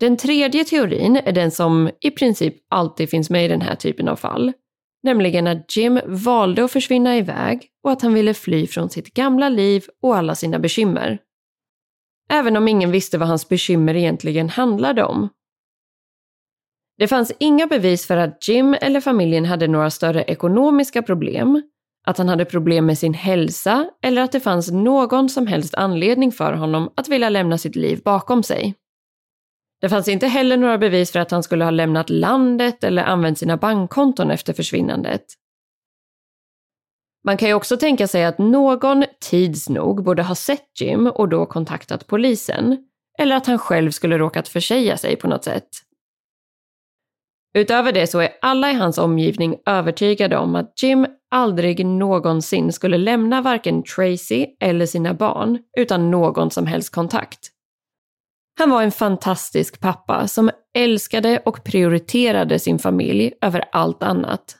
Den 0.00 0.16
tredje 0.16 0.64
teorin 0.64 1.16
är 1.16 1.32
den 1.32 1.50
som 1.50 1.90
i 2.00 2.10
princip 2.10 2.54
alltid 2.68 3.10
finns 3.10 3.30
med 3.30 3.44
i 3.44 3.48
den 3.48 3.60
här 3.60 3.74
typen 3.74 4.08
av 4.08 4.16
fall, 4.16 4.52
nämligen 5.02 5.46
att 5.46 5.76
Jim 5.76 6.00
valde 6.06 6.64
att 6.64 6.72
försvinna 6.72 7.16
iväg 7.16 7.68
och 7.82 7.92
att 7.92 8.02
han 8.02 8.14
ville 8.14 8.34
fly 8.34 8.66
från 8.66 8.90
sitt 8.90 9.14
gamla 9.14 9.48
liv 9.48 9.84
och 10.02 10.16
alla 10.16 10.34
sina 10.34 10.58
bekymmer. 10.58 11.18
Även 12.30 12.56
om 12.56 12.68
ingen 12.68 12.90
visste 12.90 13.18
vad 13.18 13.28
hans 13.28 13.48
bekymmer 13.48 13.94
egentligen 13.94 14.48
handlade 14.48 15.04
om. 15.04 15.28
Det 16.98 17.08
fanns 17.08 17.32
inga 17.38 17.66
bevis 17.66 18.06
för 18.06 18.16
att 18.16 18.48
Jim 18.48 18.76
eller 18.80 19.00
familjen 19.00 19.44
hade 19.44 19.68
några 19.68 19.90
större 19.90 20.22
ekonomiska 20.22 21.02
problem 21.02 21.62
att 22.04 22.18
han 22.18 22.28
hade 22.28 22.44
problem 22.44 22.86
med 22.86 22.98
sin 22.98 23.14
hälsa 23.14 23.90
eller 24.02 24.22
att 24.22 24.32
det 24.32 24.40
fanns 24.40 24.70
någon 24.70 25.28
som 25.28 25.46
helst 25.46 25.74
anledning 25.74 26.32
för 26.32 26.52
honom 26.52 26.92
att 26.96 27.08
vilja 27.08 27.28
lämna 27.28 27.58
sitt 27.58 27.76
liv 27.76 28.00
bakom 28.04 28.42
sig. 28.42 28.74
Det 29.80 29.88
fanns 29.88 30.08
inte 30.08 30.26
heller 30.26 30.56
några 30.56 30.78
bevis 30.78 31.12
för 31.12 31.18
att 31.18 31.30
han 31.30 31.42
skulle 31.42 31.64
ha 31.64 31.70
lämnat 31.70 32.10
landet 32.10 32.84
eller 32.84 33.02
använt 33.02 33.38
sina 33.38 33.56
bankkonton 33.56 34.30
efter 34.30 34.52
försvinnandet. 34.52 35.24
Man 37.24 37.36
kan 37.36 37.48
ju 37.48 37.54
också 37.54 37.76
tänka 37.76 38.08
sig 38.08 38.24
att 38.24 38.38
någon 38.38 39.04
tids 39.20 39.68
nog 39.68 40.04
borde 40.04 40.22
ha 40.22 40.34
sett 40.34 40.80
Jim 40.80 41.06
och 41.06 41.28
då 41.28 41.46
kontaktat 41.46 42.06
polisen, 42.06 42.88
eller 43.18 43.36
att 43.36 43.46
han 43.46 43.58
själv 43.58 43.90
skulle 43.90 44.18
råkat 44.18 44.48
försäga 44.48 44.96
sig 44.96 45.16
på 45.16 45.28
något 45.28 45.44
sätt. 45.44 45.68
Utöver 47.54 47.92
det 47.92 48.06
så 48.06 48.18
är 48.18 48.28
alla 48.42 48.70
i 48.70 48.74
hans 48.74 48.98
omgivning 48.98 49.56
övertygade 49.66 50.36
om 50.36 50.54
att 50.54 50.82
Jim 50.82 51.06
aldrig 51.30 51.86
någonsin 51.86 52.72
skulle 52.72 52.98
lämna 52.98 53.42
varken 53.42 53.82
Tracy 53.82 54.46
eller 54.60 54.86
sina 54.86 55.14
barn 55.14 55.58
utan 55.78 56.10
någon 56.10 56.50
som 56.50 56.66
helst 56.66 56.94
kontakt. 56.94 57.50
Han 58.58 58.70
var 58.70 58.82
en 58.82 58.92
fantastisk 58.92 59.80
pappa 59.80 60.28
som 60.28 60.50
älskade 60.78 61.42
och 61.44 61.64
prioriterade 61.64 62.58
sin 62.58 62.78
familj 62.78 63.32
över 63.40 63.64
allt 63.72 64.02
annat. 64.02 64.56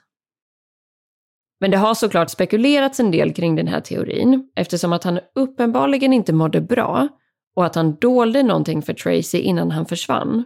Men 1.61 1.71
det 1.71 1.77
har 1.77 1.95
såklart 1.95 2.31
spekulerats 2.31 3.01
en 3.01 3.11
del 3.11 3.33
kring 3.33 3.57
den 3.57 3.69
här 3.69 3.81
teorin 3.81 4.51
eftersom 4.57 4.93
att 4.93 5.05
han 5.05 5.21
uppenbarligen 5.35 6.13
inte 6.13 6.33
mådde 6.33 6.61
bra 6.61 7.09
och 7.57 7.67
att 7.67 7.75
han 7.75 7.95
dolde 7.95 8.43
någonting 8.43 8.83
för 8.83 8.95
Tracy 8.95 9.39
innan 9.39 9.71
han 9.71 9.87
försvann. 9.87 10.45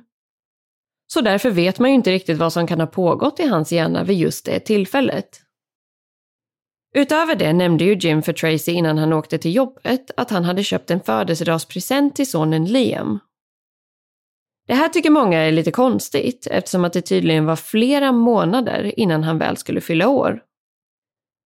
Så 1.12 1.21
därför 1.21 1.51
vet 1.51 1.79
man 1.79 1.90
ju 1.90 1.94
inte 1.94 2.11
riktigt 2.11 2.38
vad 2.38 2.53
som 2.53 2.66
kan 2.66 2.81
ha 2.81 2.87
pågått 2.87 3.40
i 3.40 3.47
hans 3.47 3.73
hjärna 3.73 4.05
vid 4.05 4.18
just 4.18 4.44
det 4.44 4.61
tillfället. 4.61 5.40
Utöver 6.94 7.35
det 7.35 7.53
nämnde 7.53 7.85
ju 7.85 7.94
Jim 7.94 8.23
för 8.23 8.33
Tracy 8.33 8.73
innan 8.73 8.99
han 8.99 9.12
åkte 9.12 9.38
till 9.38 9.55
jobbet 9.55 10.11
att 10.16 10.31
han 10.31 10.44
hade 10.44 10.64
köpt 10.64 10.90
en 10.90 11.01
födelsedagspresent 11.01 12.16
till 12.16 12.31
sonen 12.31 12.64
Liam. 12.64 13.18
Det 14.66 14.75
här 14.75 14.88
tycker 14.88 15.11
många 15.11 15.38
är 15.38 15.53
lite 15.53 15.71
konstigt 15.71 16.47
eftersom 16.51 16.85
att 16.85 16.92
det 16.92 17.03
tydligen 17.03 17.47
var 17.47 17.57
flera 17.57 18.12
månader 18.12 19.01
innan 19.01 19.25
han 19.25 19.38
väl 19.38 19.57
skulle 19.57 19.81
fylla 19.81 20.09
år. 20.09 20.42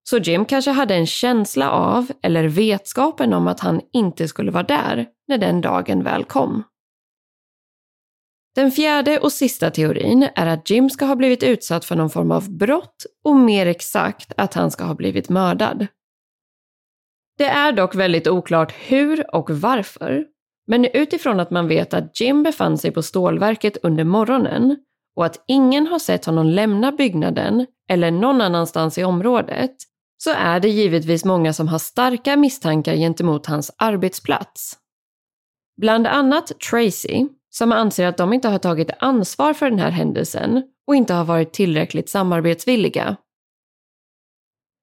Så 0.08 0.18
Jim 0.18 0.44
kanske 0.44 0.70
hade 0.70 0.94
en 0.94 1.06
känsla 1.06 1.70
av, 1.70 2.12
eller 2.22 2.48
vetskapen 2.48 3.32
om 3.32 3.48
att 3.48 3.60
han 3.60 3.80
inte 3.92 4.28
skulle 4.28 4.50
vara 4.50 4.62
där 4.62 5.06
när 5.28 5.38
den 5.38 5.60
dagen 5.60 6.04
väl 6.04 6.24
kom. 6.24 6.64
Den 8.54 8.70
fjärde 8.70 9.18
och 9.18 9.32
sista 9.32 9.70
teorin 9.70 10.28
är 10.34 10.46
att 10.46 10.70
Jim 10.70 10.90
ska 10.90 11.04
ha 11.04 11.16
blivit 11.16 11.42
utsatt 11.42 11.84
för 11.84 11.96
någon 11.96 12.10
form 12.10 12.30
av 12.30 12.50
brott 12.50 13.06
och 13.24 13.36
mer 13.36 13.66
exakt 13.66 14.32
att 14.36 14.54
han 14.54 14.70
ska 14.70 14.84
ha 14.84 14.94
blivit 14.94 15.28
mördad. 15.28 15.86
Det 17.38 17.46
är 17.46 17.72
dock 17.72 17.94
väldigt 17.94 18.28
oklart 18.28 18.72
hur 18.72 19.34
och 19.34 19.50
varför, 19.50 20.24
men 20.66 20.84
utifrån 20.84 21.40
att 21.40 21.50
man 21.50 21.68
vet 21.68 21.94
att 21.94 22.20
Jim 22.20 22.42
befann 22.42 22.78
sig 22.78 22.90
på 22.90 23.02
stålverket 23.02 23.76
under 23.82 24.04
morgonen 24.04 24.76
och 25.16 25.26
att 25.26 25.44
ingen 25.46 25.86
har 25.86 25.98
sett 25.98 26.24
honom 26.24 26.46
lämna 26.46 26.92
byggnaden 26.92 27.66
eller 27.88 28.10
någon 28.10 28.40
annanstans 28.40 28.98
i 28.98 29.04
området 29.04 29.76
så 30.18 30.30
är 30.30 30.60
det 30.60 30.68
givetvis 30.68 31.24
många 31.24 31.52
som 31.52 31.68
har 31.68 31.78
starka 31.78 32.36
misstankar 32.36 32.96
gentemot 32.96 33.46
hans 33.46 33.74
arbetsplats. 33.78 34.78
Bland 35.80 36.06
annat 36.06 36.52
Tracy, 36.70 37.26
som 37.54 37.72
anser 37.72 38.06
att 38.06 38.16
de 38.16 38.32
inte 38.32 38.48
har 38.48 38.58
tagit 38.58 38.90
ansvar 38.98 39.54
för 39.54 39.70
den 39.70 39.78
här 39.78 39.90
händelsen 39.90 40.62
och 40.86 40.94
inte 40.94 41.14
har 41.14 41.24
varit 41.24 41.52
tillräckligt 41.52 42.08
samarbetsvilliga. 42.08 43.16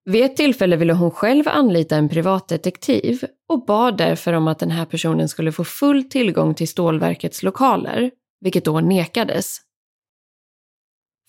Vid 0.05 0.25
ett 0.25 0.35
tillfälle 0.35 0.75
ville 0.75 0.93
hon 0.93 1.11
själv 1.11 1.43
anlita 1.47 1.95
en 1.95 2.09
privatdetektiv 2.09 3.25
och 3.49 3.65
bad 3.65 3.97
därför 3.97 4.33
om 4.33 4.47
att 4.47 4.59
den 4.59 4.71
här 4.71 4.85
personen 4.85 5.29
skulle 5.29 5.51
få 5.51 5.63
full 5.63 6.03
tillgång 6.03 6.55
till 6.55 6.67
stålverkets 6.67 7.43
lokaler, 7.43 8.11
vilket 8.41 8.65
då 8.65 8.79
nekades. 8.79 9.57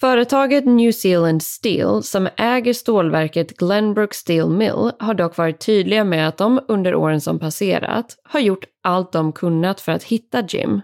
Företaget 0.01 0.65
New 0.65 0.93
Zealand 0.93 1.43
Steel, 1.43 2.03
som 2.03 2.29
äger 2.37 2.73
stålverket 2.73 3.57
Glenbrook 3.57 4.15
Steel 4.15 4.51
Mill, 4.51 4.93
har 4.99 5.15
dock 5.15 5.37
varit 5.37 5.61
tydliga 5.61 6.05
med 6.05 6.29
att 6.29 6.37
de 6.37 6.61
under 6.69 6.95
åren 6.95 7.21
som 7.21 7.39
passerat 7.39 8.17
har 8.25 8.41
gjort 8.41 8.65
allt 8.83 9.13
de 9.13 9.33
kunnat 9.33 9.81
för 9.81 9.93
att 9.93 10.05
hitta 10.05 10.47
Jim. 10.49 10.81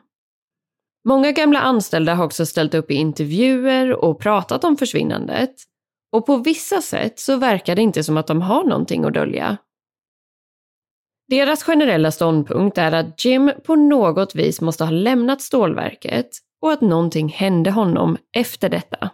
Många 1.08 1.32
gamla 1.32 1.60
anställda 1.60 2.14
har 2.14 2.24
också 2.24 2.46
ställt 2.46 2.74
upp 2.74 2.90
i 2.90 2.94
intervjuer 2.94 3.92
och 3.92 4.20
pratat 4.20 4.64
om 4.64 4.76
försvinnandet. 4.76 5.54
Och 6.12 6.26
på 6.26 6.36
vissa 6.36 6.82
sätt 6.82 7.18
så 7.18 7.36
verkar 7.36 7.76
det 7.76 7.82
inte 7.82 8.04
som 8.04 8.16
att 8.16 8.26
de 8.26 8.42
har 8.42 8.64
någonting 8.64 9.04
att 9.04 9.14
dölja. 9.14 9.56
Deras 11.28 11.62
generella 11.62 12.10
ståndpunkt 12.10 12.78
är 12.78 12.92
att 12.92 13.24
Jim 13.24 13.52
på 13.64 13.76
något 13.76 14.34
vis 14.34 14.60
måste 14.60 14.84
ha 14.84 14.90
lämnat 14.90 15.42
stålverket 15.42 16.28
och 16.62 16.72
att 16.72 16.80
någonting 16.80 17.28
hände 17.28 17.70
honom 17.70 18.16
efter 18.36 18.68
detta. 18.68 19.10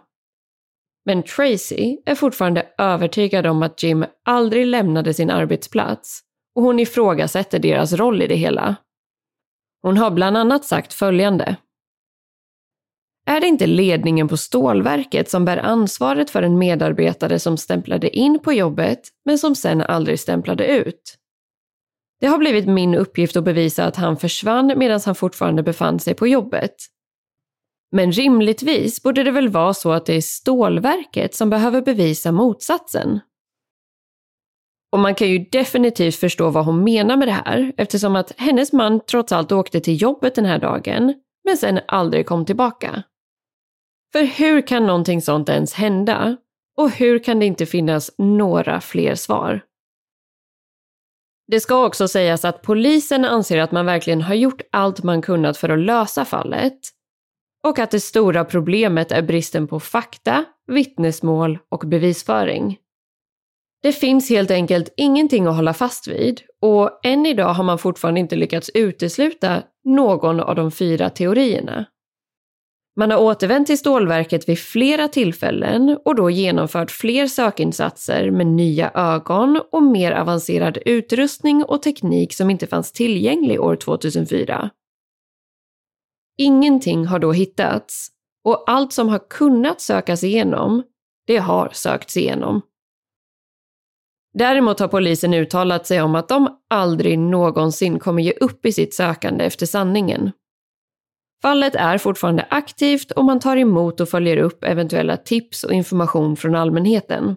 Men 1.05 1.23
Tracy 1.23 1.97
är 2.05 2.15
fortfarande 2.15 2.67
övertygad 2.77 3.47
om 3.47 3.63
att 3.63 3.83
Jim 3.83 4.05
aldrig 4.25 4.67
lämnade 4.67 5.13
sin 5.13 5.29
arbetsplats 5.29 6.21
och 6.55 6.63
hon 6.63 6.79
ifrågasätter 6.79 7.59
deras 7.59 7.93
roll 7.93 8.21
i 8.21 8.27
det 8.27 8.35
hela. 8.35 8.75
Hon 9.81 9.97
har 9.97 10.11
bland 10.11 10.37
annat 10.37 10.65
sagt 10.65 10.93
följande. 10.93 11.55
Är 13.25 13.39
det 13.39 13.47
inte 13.47 13.67
ledningen 13.67 14.27
på 14.27 14.37
stålverket 14.37 15.29
som 15.29 15.45
bär 15.45 15.57
ansvaret 15.57 16.29
för 16.29 16.43
en 16.43 16.57
medarbetare 16.57 17.39
som 17.39 17.57
stämplade 17.57 18.09
in 18.09 18.39
på 18.39 18.53
jobbet 18.53 18.99
men 19.25 19.37
som 19.37 19.55
sen 19.55 19.81
aldrig 19.81 20.19
stämplade 20.19 20.67
ut? 20.67 21.17
Det 22.19 22.27
har 22.27 22.37
blivit 22.37 22.67
min 22.67 22.95
uppgift 22.95 23.35
att 23.35 23.43
bevisa 23.43 23.85
att 23.85 23.95
han 23.95 24.17
försvann 24.17 24.73
medan 24.77 24.99
han 25.05 25.15
fortfarande 25.15 25.63
befann 25.63 25.99
sig 25.99 26.13
på 26.13 26.27
jobbet. 26.27 26.75
Men 27.91 28.11
rimligtvis 28.11 29.03
borde 29.03 29.23
det 29.23 29.31
väl 29.31 29.49
vara 29.49 29.73
så 29.73 29.91
att 29.91 30.05
det 30.05 30.13
är 30.13 30.21
stålverket 30.21 31.35
som 31.35 31.49
behöver 31.49 31.81
bevisa 31.81 32.31
motsatsen. 32.31 33.19
Och 34.91 34.99
man 34.99 35.15
kan 35.15 35.29
ju 35.29 35.39
definitivt 35.39 36.15
förstå 36.15 36.49
vad 36.49 36.65
hon 36.65 36.83
menar 36.83 37.17
med 37.17 37.27
det 37.27 37.31
här 37.31 37.73
eftersom 37.77 38.15
att 38.15 38.31
hennes 38.37 38.73
man 38.73 38.99
trots 39.05 39.31
allt 39.31 39.51
åkte 39.51 39.79
till 39.79 40.01
jobbet 40.01 40.35
den 40.35 40.45
här 40.45 40.59
dagen 40.59 41.13
men 41.43 41.57
sen 41.57 41.79
aldrig 41.87 42.25
kom 42.25 42.45
tillbaka. 42.45 43.03
För 44.13 44.23
hur 44.23 44.67
kan 44.67 44.87
någonting 44.87 45.21
sånt 45.21 45.49
ens 45.49 45.73
hända? 45.73 46.37
Och 46.77 46.89
hur 46.89 47.19
kan 47.19 47.39
det 47.39 47.45
inte 47.45 47.65
finnas 47.65 48.11
några 48.17 48.81
fler 48.81 49.15
svar? 49.15 49.61
Det 51.47 51.59
ska 51.59 51.85
också 51.85 52.07
sägas 52.07 52.45
att 52.45 52.61
polisen 52.61 53.25
anser 53.25 53.57
att 53.57 53.71
man 53.71 53.85
verkligen 53.85 54.21
har 54.21 54.35
gjort 54.35 54.61
allt 54.71 55.03
man 55.03 55.21
kunnat 55.21 55.57
för 55.57 55.69
att 55.69 55.79
lösa 55.79 56.25
fallet 56.25 56.79
och 57.63 57.79
att 57.79 57.91
det 57.91 57.99
stora 57.99 58.45
problemet 58.45 59.11
är 59.11 59.21
bristen 59.21 59.67
på 59.67 59.79
fakta, 59.79 60.45
vittnesmål 60.67 61.59
och 61.69 61.79
bevisföring. 61.79 62.77
Det 63.83 63.91
finns 63.91 64.29
helt 64.29 64.51
enkelt 64.51 64.93
ingenting 64.97 65.45
att 65.47 65.55
hålla 65.55 65.73
fast 65.73 66.07
vid 66.07 66.41
och 66.61 66.99
än 67.03 67.25
idag 67.25 67.53
har 67.53 67.63
man 67.63 67.79
fortfarande 67.79 68.19
inte 68.19 68.35
lyckats 68.35 68.71
utesluta 68.73 69.63
någon 69.83 70.39
av 70.39 70.55
de 70.55 70.71
fyra 70.71 71.09
teorierna. 71.09 71.85
Man 72.95 73.11
har 73.11 73.17
återvänt 73.17 73.67
till 73.67 73.77
stålverket 73.77 74.49
vid 74.49 74.59
flera 74.59 75.07
tillfällen 75.07 75.97
och 76.05 76.15
då 76.15 76.29
genomfört 76.29 76.91
fler 76.91 77.27
sökinsatser 77.27 78.31
med 78.31 78.47
nya 78.47 78.91
ögon 78.93 79.61
och 79.71 79.83
mer 79.83 80.11
avancerad 80.11 80.77
utrustning 80.85 81.63
och 81.63 81.81
teknik 81.81 82.33
som 82.33 82.49
inte 82.49 82.67
fanns 82.67 82.91
tillgänglig 82.91 83.61
år 83.61 83.75
2004. 83.75 84.69
Ingenting 86.37 87.05
har 87.05 87.19
då 87.19 87.31
hittats 87.31 88.09
och 88.43 88.63
allt 88.67 88.93
som 88.93 89.09
har 89.09 89.29
kunnat 89.29 89.81
sökas 89.81 90.23
igenom, 90.23 90.83
det 91.27 91.37
har 91.37 91.69
sökts 91.73 92.17
igenom. 92.17 92.61
Däremot 94.33 94.79
har 94.79 94.87
polisen 94.87 95.33
uttalat 95.33 95.87
sig 95.87 96.01
om 96.01 96.15
att 96.15 96.29
de 96.29 96.59
aldrig 96.69 97.19
någonsin 97.19 97.99
kommer 97.99 98.23
ge 98.23 98.31
upp 98.31 98.65
i 98.65 98.71
sitt 98.71 98.93
sökande 98.93 99.45
efter 99.45 99.65
sanningen. 99.65 100.31
Fallet 101.43 101.75
är 101.75 101.97
fortfarande 101.97 102.47
aktivt 102.49 103.11
och 103.11 103.25
man 103.25 103.39
tar 103.39 103.57
emot 103.57 103.99
och 103.99 104.09
följer 104.09 104.37
upp 104.37 104.63
eventuella 104.63 105.17
tips 105.17 105.63
och 105.63 105.73
information 105.73 106.35
från 106.35 106.55
allmänheten. 106.55 107.35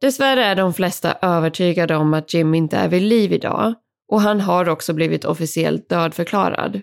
Dessvärre 0.00 0.44
är 0.44 0.54
de 0.54 0.74
flesta 0.74 1.16
övertygade 1.22 1.96
om 1.96 2.14
att 2.14 2.34
Jim 2.34 2.54
inte 2.54 2.76
är 2.76 2.88
vid 2.88 3.02
liv 3.02 3.32
idag 3.32 3.74
och 4.12 4.20
han 4.20 4.40
har 4.40 4.68
också 4.68 4.92
blivit 4.92 5.24
officiellt 5.24 5.88
dödförklarad. 5.88 6.80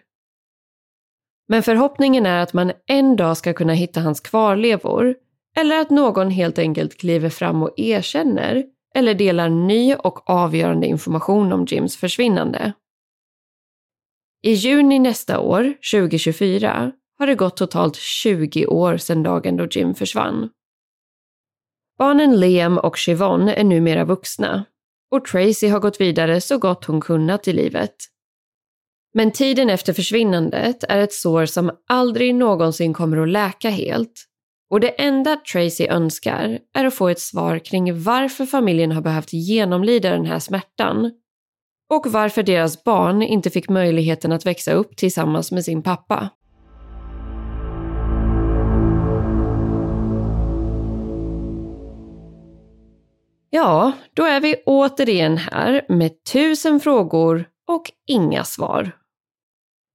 Men 1.47 1.63
förhoppningen 1.63 2.25
är 2.25 2.39
att 2.39 2.53
man 2.53 2.71
en 2.87 3.15
dag 3.15 3.37
ska 3.37 3.53
kunna 3.53 3.73
hitta 3.73 3.99
hans 3.99 4.19
kvarlevor 4.19 5.15
eller 5.57 5.81
att 5.81 5.89
någon 5.89 6.29
helt 6.29 6.59
enkelt 6.59 6.97
kliver 6.97 7.29
fram 7.29 7.63
och 7.63 7.73
erkänner 7.77 8.63
eller 8.95 9.13
delar 9.13 9.49
ny 9.49 9.95
och 9.95 10.29
avgörande 10.29 10.87
information 10.87 11.53
om 11.53 11.65
Jims 11.69 11.97
försvinnande. 11.97 12.73
I 14.45 14.53
juni 14.53 14.99
nästa 14.99 15.39
år, 15.39 15.73
2024, 15.91 16.91
har 17.19 17.27
det 17.27 17.35
gått 17.35 17.57
totalt 17.57 17.95
20 17.95 18.65
år 18.65 18.97
sedan 18.97 19.23
dagen 19.23 19.57
då 19.57 19.67
Jim 19.71 19.95
försvann. 19.95 20.49
Barnen 21.97 22.39
Liam 22.39 22.77
och 22.77 22.97
Siobhan 22.97 23.49
är 23.49 23.63
numera 23.63 24.05
vuxna 24.05 24.65
och 25.11 25.25
Tracy 25.25 25.67
har 25.67 25.79
gått 25.79 26.01
vidare 26.01 26.41
så 26.41 26.57
gott 26.57 26.85
hon 26.85 27.01
kunnat 27.01 27.47
i 27.47 27.53
livet. 27.53 27.95
Men 29.13 29.31
tiden 29.31 29.69
efter 29.69 29.93
försvinnandet 29.93 30.83
är 30.83 30.99
ett 30.99 31.13
sår 31.13 31.45
som 31.45 31.71
aldrig 31.89 32.35
någonsin 32.35 32.93
kommer 32.93 33.17
att 33.17 33.29
läka 33.29 33.69
helt 33.69 34.25
och 34.69 34.79
det 34.79 34.89
enda 34.89 35.35
Tracy 35.35 35.87
önskar 35.87 36.59
är 36.73 36.85
att 36.85 36.93
få 36.93 37.09
ett 37.09 37.19
svar 37.19 37.59
kring 37.59 38.03
varför 38.03 38.45
familjen 38.45 38.91
har 38.91 39.01
behövt 39.01 39.33
genomlida 39.33 40.09
den 40.09 40.25
här 40.25 40.39
smärtan 40.39 41.11
och 41.93 42.11
varför 42.11 42.43
deras 42.43 42.83
barn 42.83 43.21
inte 43.21 43.49
fick 43.49 43.69
möjligheten 43.69 44.31
att 44.31 44.45
växa 44.45 44.71
upp 44.73 44.97
tillsammans 44.97 45.51
med 45.51 45.65
sin 45.65 45.83
pappa. 45.83 46.29
Ja, 53.49 53.91
då 54.13 54.23
är 54.23 54.41
vi 54.41 54.55
återigen 54.65 55.37
här 55.37 55.85
med 55.89 56.23
tusen 56.23 56.79
frågor 56.79 57.45
och 57.67 57.91
inga 58.07 58.43
svar. 58.43 58.91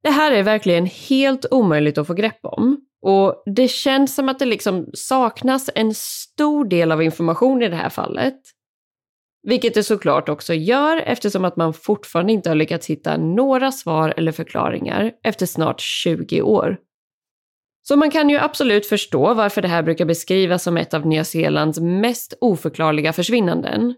Det 0.03 0.11
här 0.11 0.33
är 0.33 0.43
verkligen 0.43 0.87
helt 0.87 1.47
omöjligt 1.51 1.99
att 1.99 2.07
få 2.07 2.15
grepp 2.15 2.41
om. 2.43 2.81
Och 3.03 3.43
det 3.47 3.69
känns 3.69 4.15
som 4.15 4.29
att 4.29 4.39
det 4.39 4.45
liksom 4.45 4.87
saknas 4.95 5.71
en 5.75 5.95
stor 5.95 6.65
del 6.65 6.93
av 6.93 7.03
information 7.03 7.63
i 7.63 7.69
det 7.69 7.77
här 7.77 7.91
fallet. 7.91 8.41
Vilket 9.43 9.75
det 9.75 9.83
såklart 9.83 10.29
också 10.29 10.55
gör 10.55 10.97
eftersom 10.97 11.45
att 11.45 11.57
man 11.57 11.75
fortfarande 11.75 12.33
inte 12.33 12.51
har 12.51 12.55
lyckats 12.55 12.87
hitta 12.87 13.17
några 13.17 13.73
svar 13.73 14.15
eller 14.17 14.33
förklaringar 14.33 15.13
efter 15.25 15.47
snart 15.47 15.81
20 15.81 16.43
år. 16.43 16.77
Så 17.89 17.97
man 17.97 18.11
kan 18.11 18.31
ju 18.31 18.39
absolut 18.39 18.87
förstå 18.87 19.35
varför 19.35 19.63
det 19.63 19.69
här 19.69 19.83
brukar 19.83 20.05
beskrivas 20.05 20.63
som 20.63 20.77
ett 20.77 20.95
av 20.95 21.07
Nya 21.07 21.25
Zeelands 21.25 21.81
mest 21.81 22.35
oförklarliga 22.41 23.13
försvinnanden. 23.13 23.95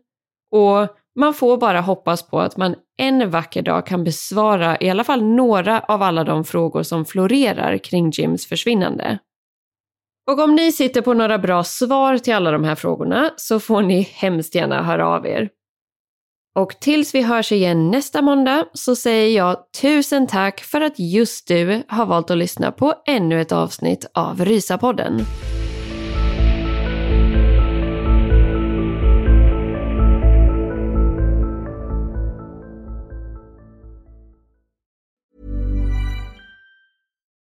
Och 0.50 0.88
man 1.18 1.34
får 1.34 1.56
bara 1.56 1.80
hoppas 1.80 2.28
på 2.28 2.40
att 2.40 2.56
man 2.56 2.74
en 2.98 3.30
vacker 3.30 3.62
dag 3.62 3.86
kan 3.86 4.04
besvara 4.04 4.76
i 4.80 4.90
alla 4.90 5.04
fall 5.04 5.22
några 5.22 5.80
av 5.80 6.02
alla 6.02 6.24
de 6.24 6.44
frågor 6.44 6.82
som 6.82 7.04
florerar 7.04 7.78
kring 7.78 8.10
Jims 8.10 8.46
försvinnande. 8.46 9.18
Och 10.30 10.38
om 10.38 10.54
ni 10.54 10.72
sitter 10.72 11.00
på 11.00 11.14
några 11.14 11.38
bra 11.38 11.64
svar 11.64 12.18
till 12.18 12.34
alla 12.34 12.50
de 12.50 12.64
här 12.64 12.74
frågorna 12.74 13.30
så 13.36 13.60
får 13.60 13.82
ni 13.82 14.00
hemskt 14.00 14.54
gärna 14.54 14.82
höra 14.82 15.06
av 15.06 15.26
er. 15.26 15.48
Och 16.58 16.80
tills 16.80 17.14
vi 17.14 17.22
hörs 17.22 17.52
igen 17.52 17.90
nästa 17.90 18.22
måndag 18.22 18.64
så 18.72 18.96
säger 18.96 19.36
jag 19.36 19.56
tusen 19.80 20.26
tack 20.26 20.60
för 20.60 20.80
att 20.80 20.98
just 20.98 21.48
du 21.48 21.82
har 21.88 22.06
valt 22.06 22.30
att 22.30 22.38
lyssna 22.38 22.72
på 22.72 22.94
ännu 23.06 23.40
ett 23.40 23.52
avsnitt 23.52 24.06
av 24.14 24.44
Rysapodden. 24.44 25.20